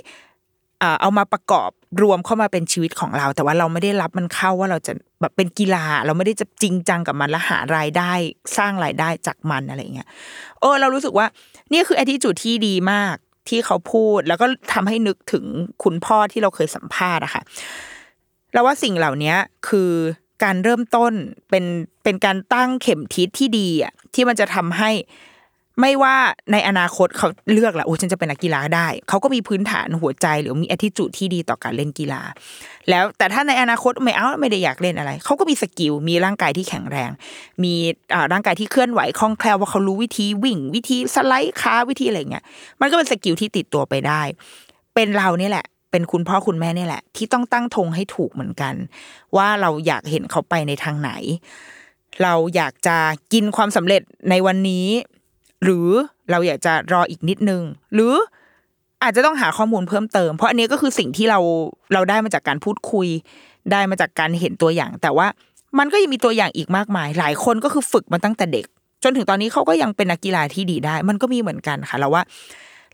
[1.00, 1.70] เอามาประกอบ
[2.02, 8.12] รวมเข้ามาเป็นชีวิตของเรา แต่ว่าเราไม่ได้รับมันเข้าว่าเราจะแบบเป็นกีฬา เราไม่ได้จะจริงจังกับมันและหารายได้
[8.56, 10.08] สร้างรายได้จากมันอะไรเงี้ย
[10.60, 11.26] เออเรารู้สึกว่า
[11.72, 13.16] นี่คืออธิจุดที่ดีมาก
[13.48, 15.44] ที่เขาพูด แล้วก็ทำให้นึกถึง
[15.84, 17.42] คุณพ่อที่เราเคยสัมภาษณ์อะค่ะ
[18.52, 19.34] เราว่าสิ่งเหล่านี้
[19.68, 19.92] คือ
[20.44, 21.12] การเริ่มต้น
[21.50, 21.64] เป็น
[22.04, 24.90] เป็นการตั้งเข็มทิศที่ดีอะที่มันจะทำให้
[25.80, 26.14] ไม่ว่า
[26.52, 32.22] ในอนาคตเขาเลือกแหละโอ้ฉันจะเป็นนักกีฬาได้ เขาก็มีพื้นฐานหัวใจหรือมีอธิจุที่ดีต่อการเล่นกีฬา
[32.90, 37.10] แล้วแต่ถ้าในอนาคตไม่เอาไม่ได้อยากเล่นอะไร เขาก็มี skill มีร่างกายที่แข็งแรง
[37.64, 37.74] มี
[38.32, 42.44] ร่างกายที่เคลื่อนไหวคล่องแคล่วว่าเขารู้วิธีวิ่ง วิธีสไลด์ขาวิธีอะไรเงี้ย
[42.80, 44.22] มันก็เป็น skill ที่ติดตัวไปได้
[44.94, 48.74] เป็นเราเนี่ยแหละเป็นคุณพ่อคุณแม่เนี่ยแหละ ที่ต้องตั้งธงให้ถูกเหมือนกัน
[49.36, 51.10] ว่าเราอยากเห็นเขาไปในทางไหน
[52.22, 52.96] เราอยากจะ
[53.32, 54.86] กินความสำเร็จในวันนี้
[55.64, 55.88] หรือ
[56.30, 57.62] เราอยากจะรออีกนิดนึง
[57.94, 58.14] หรือ
[59.02, 61.38] อาจจะต้องหาข้อมูลเพิ่มเติม เพราะอันนี้ก็คือสิ่งที่เรา
[61.92, 63.08] เราได้มาจากการพูดคุย
[63.72, 65.26] ได้มาจากการเห็นตัวอย่าง แต่ว่า
[65.78, 68.66] มันก็ยังมีตัวอย่างอีกมากมาย หลายคนก็คือฝึกมาตั้งแต่เด็ก
[69.02, 72.22] จนถึงตอนนี้เขาก็ยังเป็นนักกีฬาที่ดีได้ มันก็มีเหมือนกันค่ะเราว่า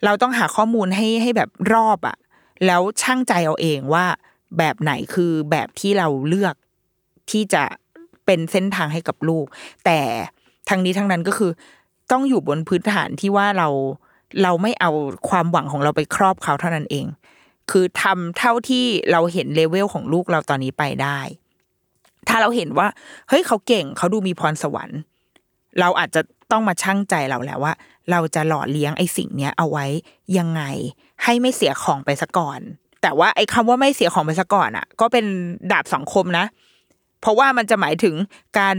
[0.04, 2.16] เราต้องหาข้อมูลให้ให้แบบรอบอะ
[2.66, 4.06] แล้วช่างใจเอาเองว่า
[4.58, 6.54] แบบไหนคือแบบที่เราเลือก
[7.30, 7.64] ที่จะ
[8.26, 9.46] เป็นเส้นทางให้กับลูก
[9.84, 9.98] แต่
[10.68, 11.50] ทั้งนี้ทั้งนั้นก็คือ
[12.10, 13.68] ต้องอยู่บนพื้นฐานที่ว่าเรา
[14.42, 14.90] เราไม่เอา
[15.28, 17.06] ความหวังของเราไปครอบเขาเท่านั้นเอง
[17.70, 21.18] คือทำเท่าที่เราเห็นเลเวลของลูกเราตอนนี้ไปได้
[22.28, 22.88] ถ้าเราเห็นว่า
[23.28, 24.98] เฮ้ยเขาเก่งเขาดูมีพรสวรรค์
[25.80, 27.74] เราอาจจะต้องมาชั่งใจเราแล้วว่า
[28.10, 29.86] เราจะหล่อเลี้ยงไอ้สิ่งเนี้ยเอาไว้
[30.38, 30.62] ยังไง
[31.22, 32.60] ให้ไม่เสียของไปซะก่อน
[33.02, 35.24] แต่ว่าไอ้คาว่าไม่เสียของไปซะก่อนอะ ก็เป็น
[35.72, 36.44] ดาบสองคมนะ
[37.20, 38.14] เพราะว่ามันจะหมายถึง
[38.58, 38.76] การ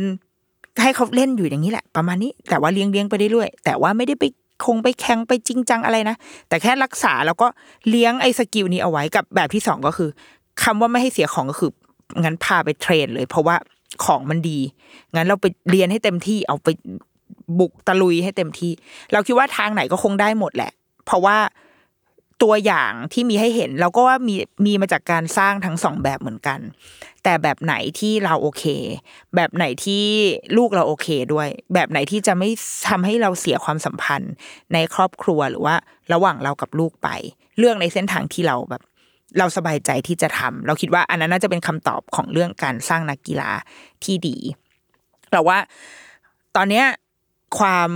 [0.84, 4.24] ให้เขาเล่นอยู่อย่างนี้แหละ ประมาณนี้แต่ว่าเลี้ยงเลี้ยงไปเรื่อยๆแต่ว่าไม่ได้ไป
[4.66, 6.16] คงไปแข่งไปจริงจังอะไรนะ
[6.48, 7.48] แต่แค่รักษาแล้วก็
[7.90, 10.10] เลี้ยงไอ้ skill นี้เอาไว้กับแบบที่สองก็คือ
[10.64, 11.72] คำว่าไม่ให้เสียของก็คือ
[12.24, 13.56] งั้นพาไป train เลย เพราะว่า
[14.06, 14.60] ของมันดี
[15.16, 16.68] งั้นเราไปเรียนให้เต็มที่เอาไป
[17.60, 18.72] บุกตะลุยให้เต็มที่
[19.14, 20.72] เราคิดว่าทางไหนก็คงได้หมดแหละ
[21.06, 21.38] เพราะว่า
[22.44, 26.60] ตัวอย่างที่มีให้เห็นเราก็ว่ามีมีมาจากการสร้างทั้งสองแบบเหมือนกัน
[27.24, 28.64] แต่แบบไหนที่เราโอเค
[29.36, 30.04] แบบไหนที่
[30.58, 32.50] ลูกเราโอเคด้วย แบบไหนที่จะไม่
[32.88, 34.34] ทำให้เราเสียความสัมพันธ์
[34.74, 35.76] ในครอบครัวหรือว่า
[36.14, 37.10] ระหว่างเรากับลูกไป
[37.58, 38.82] เรื่องในเส้นทางที่เราแบบ
[39.40, 43.52] เราสบายใจที่จะทำเราคิดว่าอันนั้นน่าจะเป็นคำตอบของเรื่องการสร้างนักกีฬา
[44.04, 44.38] ที่ดี
[45.32, 45.60] เราว่า
[46.56, 46.86] ตอนเนี้ย
[47.60, 47.90] ความ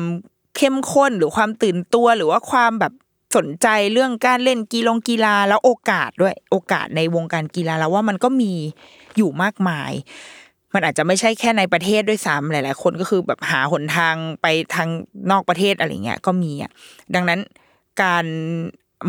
[0.58, 2.94] เข้มข้นหรือความตื่นตัวหรือว่าความแบบ
[3.36, 8.54] สนใจเรื่องการเล่นกีฬากีฬาแล้วโอกาสด้วย โอกาสในวงการกีฬาแล้วว่ามันก็มี
[9.18, 9.92] อยู่มากมาย
[10.74, 14.90] มันอาจจะไม่ใช่แค่ในประเทศด้วยซ้ำหลาย ๆ คนก็คือแบบหาหนทางไปทาง
[15.32, 16.72] นอกประเทศอะไรเงี้ยก็มีอะ
[17.16, 17.40] ดังนั้น
[18.04, 18.26] การ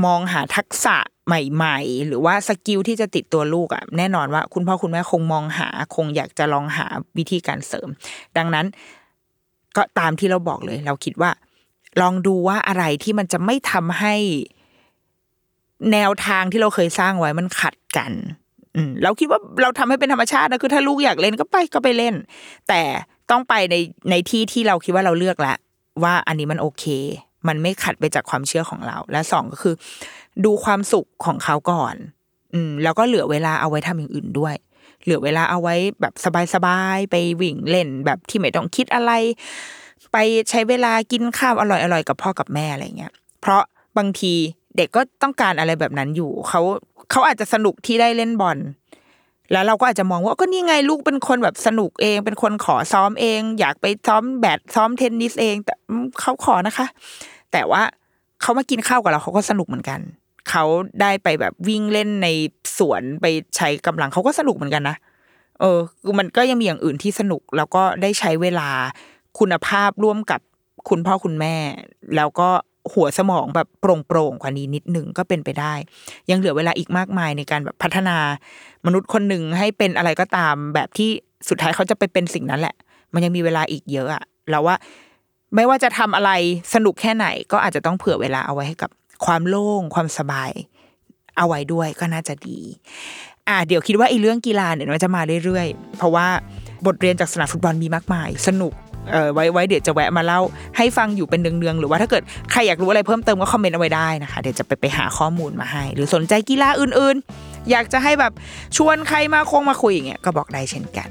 [0.05, 0.97] มองหาทักษะ
[1.27, 6.87] ใหม่ ๆ หรือว่าสกิลที่จะติดตัวลูกอะแน่นอนว่า คุณพ่อคุณแม่คงมองหาคงอยากจะลองหา
[7.19, 7.89] วิธีการเสริม
[8.37, 8.67] ดังนั้น
[9.77, 11.31] ก็ตามที่เราบอกเลย เราคิดว่า
[12.01, 14.15] ลองดูว่าอะไรที่มันจะไม่ทำให้
[15.93, 18.13] แนวทางที่เราเคยสร้างไว้มันขัดกัน
[18.77, 22.15] อืมเราคิดว่าเราทำให้เป็นธรรมชาตินะคือถ้าลูกอยากเล่นก็ไปก็ไปเล่น
[22.69, 22.83] แต่
[23.31, 23.77] ต้องไปใน
[24.11, 25.57] ในที่ที่เราคิดว่าเราเลือกแล้ว
[26.03, 26.85] ว่าอันนี้มันโอเค
[27.49, 29.75] มันไม่ขัดไปจากความเชื่อของเรา และสองก็คือ
[30.45, 31.95] ดูความสุขของเขาก่อน
[32.55, 34.55] อืม แล้วก็เหลือเวลาเอาไว้ทำอย่างอื่นด้วย
[35.03, 36.15] เหลือเวลาเอาไว้แบบ
[36.55, 39.13] สบายๆไปวิ่งเล่นแบบที่ไม่ต้องคิดอะไร
[40.13, 40.17] ไป
[40.51, 43.63] ใช้เวลากินข้าวอร่อยๆกับพ่อกับแม่อะไรเงี้ย เพราะ
[43.99, 44.33] บางที
[44.77, 46.61] เด็กก็ต้องการอะไรแบบนั้นอยู่เขา
[47.11, 48.59] เขาอาจจะสนุกที่ได้เล่นบอล
[49.53, 55.75] แล้วเราก็อาจจะมองว่าก็นี่ไงลูกเป็นคนแบบสนุกเอง เป็นคนขอซ้อมเอง อยากไปซ้อมแบดซ้อมเทนนิสเอง แต่
[56.21, 56.87] เขาขอนะคะ
[57.53, 57.83] แต่ว่า
[58.41, 60.01] เขามากินข้าวกับเราเขาก็สนุกเหมือนกัน
[60.51, 60.65] เขา
[61.01, 62.29] ได้ไปแบบวิ่งเล่นใน
[62.79, 63.27] สวนไป
[63.57, 64.97] ใช้กำลังเขาก็สนุกเหมือนกันนะ
[65.61, 68.69] เออคือมันก็ยังมีอย่างอื่นที่สนุกแล้วก็ได้ใช้เวลา
[69.39, 70.41] คุณภาพร่วมกับ
[70.89, 71.57] คุณพ่อคุณแม่
[72.17, 72.49] แล้วก็
[72.93, 75.75] หัวสมองแบบโปร่งๆกว่านี้นิดหนึ่งก็เป็นไปได้
[76.31, 78.17] ยังเหลือเวลาอีกมากมายในการแบบพัฒนา
[78.87, 81.11] มนุษย์คนหนึ่งให้เป็นอะไรก็ตาม แบบที่
[81.49, 82.75] สุดท้ายเขาจะไปเป็นสิ่งนั้นแหละ
[83.15, 84.77] มันยังมีเวลาอีกเยอะอะแล้วว่า
[85.55, 86.31] ไม่ว่าจะทำอะไร
[86.75, 88.91] สนุกแค่ไหน ก็อาจจะต้องเผื่อเวลาเอาไว้ให้กับ
[89.25, 90.51] ความโล่งความสบาย
[91.37, 92.59] เอาไว้ด้วยก็น่าจะดี
[93.49, 96.27] อะเดี๋ยวคิดว่าไอ้เรื่องกีฬาเนี่ยมันจะมาเรื่อยๆ เพราะว่า
[96.87, 98.73] บทเรียนจากสนามฟุตบอลมีมากมาย สนุก
[99.13, 100.41] เออไว้ไว้เดี๋ยวจะแวะมาเล่า
[100.77, 108.33] ให้ฟังอยู่เป็นเนืองๆหรือว่าถ้าเกิดใครอยากรู้อะไรเพิ่มเติมก็คอมเมนต์เอาไว้ได้นะคะเดี๋ยวจะไปไปหาข้อมูลมาให้ หรือสนใจกีฬาอื่นๆ อยากจะให้แบบ
[108.77, 111.09] ชวนใครมาคงมาคุยอย่างเงี้ยก็บอกได้เช่นกัน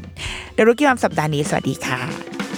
[0.53, 2.48] เดี๋ยวรู้กี่วัมสัปดาห์นี้สวัสดีค่ะ